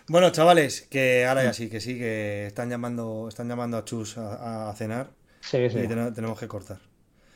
[0.08, 4.18] Bueno, chavales, que ahora ya sí, que sí, que están llamando, están llamando a Chus
[4.18, 5.10] a, a cenar
[5.50, 5.80] Sí, sí.
[5.80, 6.80] y ten- tenemos que cortar.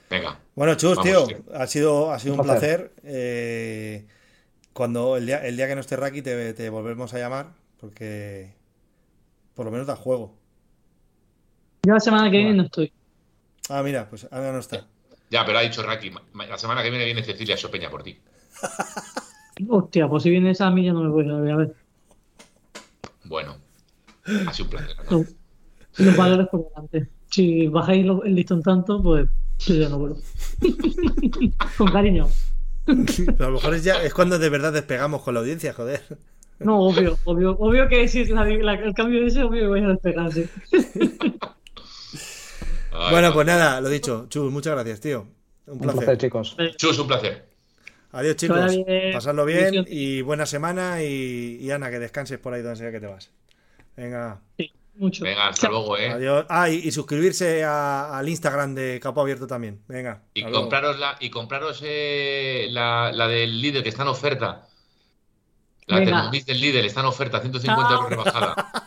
[0.09, 0.39] Venga.
[0.55, 1.55] Bueno, Chus, Vamos, tío, tío.
[1.55, 2.91] ha sido, ha sido un Un placer.
[3.03, 4.05] Eh,
[4.73, 8.53] cuando el día, el día que no esté Raki te, te volvemos a llamar, porque
[9.55, 10.35] por lo menos da juego.
[11.83, 12.91] Yo la semana que viene no estoy.
[13.69, 14.85] Ah, mira, pues ahora no está.
[15.29, 18.19] Ya, pero ha dicho Raki, la semana que viene viene Cecilia Sopeña por ti.
[19.69, 21.53] Hostia, pues si vienes a mí ya no me voy a ver.
[21.53, 21.75] A ver.
[23.23, 23.57] Bueno,
[24.47, 24.95] ha sido un placer.
[25.09, 25.19] ¿no?
[25.19, 25.25] No.
[25.97, 27.09] Los valores por delante.
[27.31, 29.27] Si bajáis lo- el listón tanto, pues
[29.59, 30.17] yo ya no vuelvo.
[31.77, 32.27] Con cariño.
[32.85, 36.01] Pero a lo mejor es, ya, es cuando de verdad despegamos con la audiencia, joder.
[36.59, 39.67] No, obvio, obvio, obvio que si es la- la- el cambio de ese, obvio que
[39.67, 40.45] vais a despegar, sí.
[42.91, 43.33] Ay, bueno, no.
[43.33, 44.25] pues nada, lo dicho.
[44.29, 45.27] Chus, muchas gracias, tío.
[45.67, 45.99] Un Un placer.
[45.99, 46.57] placer, chicos.
[46.77, 47.45] Chus, un placer.
[48.13, 48.75] Adiós, chicos.
[48.75, 49.13] bien.
[49.13, 51.01] Pasadlo bien y buena semana.
[51.03, 53.31] Y, y Ana, que descanses por ahí donde sea que te vas.
[53.95, 54.71] Venga, Sí,
[55.01, 55.23] mucho.
[55.23, 55.71] Venga, hasta Chao.
[55.71, 56.09] luego, ¿eh?
[56.09, 56.45] adiós.
[56.49, 59.81] Ah, y, y suscribirse a- al Instagram de Capo Abierto también.
[59.87, 60.21] Venga.
[60.33, 64.67] Y compraros, la, y compraros eh, la, la del líder que está en oferta.
[65.87, 66.11] La Venga.
[66.17, 67.97] Thermomix del líder está en oferta, 150 Chao.
[68.03, 68.71] euros rebajada.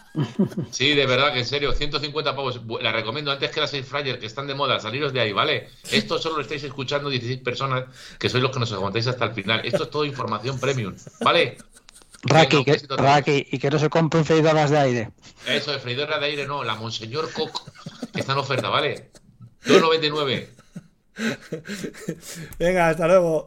[0.71, 2.61] Sí, de verdad que en serio, 150 pavos.
[2.81, 5.71] La recomiendo antes que las Air Fryer que están de moda, saliros de ahí, ¿vale?
[5.91, 7.87] Esto solo lo estáis escuchando 16 personas
[8.17, 9.63] que sois los que nos aguantáis hasta el final.
[9.65, 11.57] Esto es todo información premium, ¿vale?
[12.25, 12.81] Raki, que.
[12.89, 15.11] Raki, y que no se compren freidoras de aire.
[15.47, 17.65] Eso de freidora de aire, no, la Monseñor Coco,
[18.13, 19.11] que está en oferta, ¿vale?
[19.67, 20.49] 2,99.
[22.59, 23.45] Venga, hasta luego.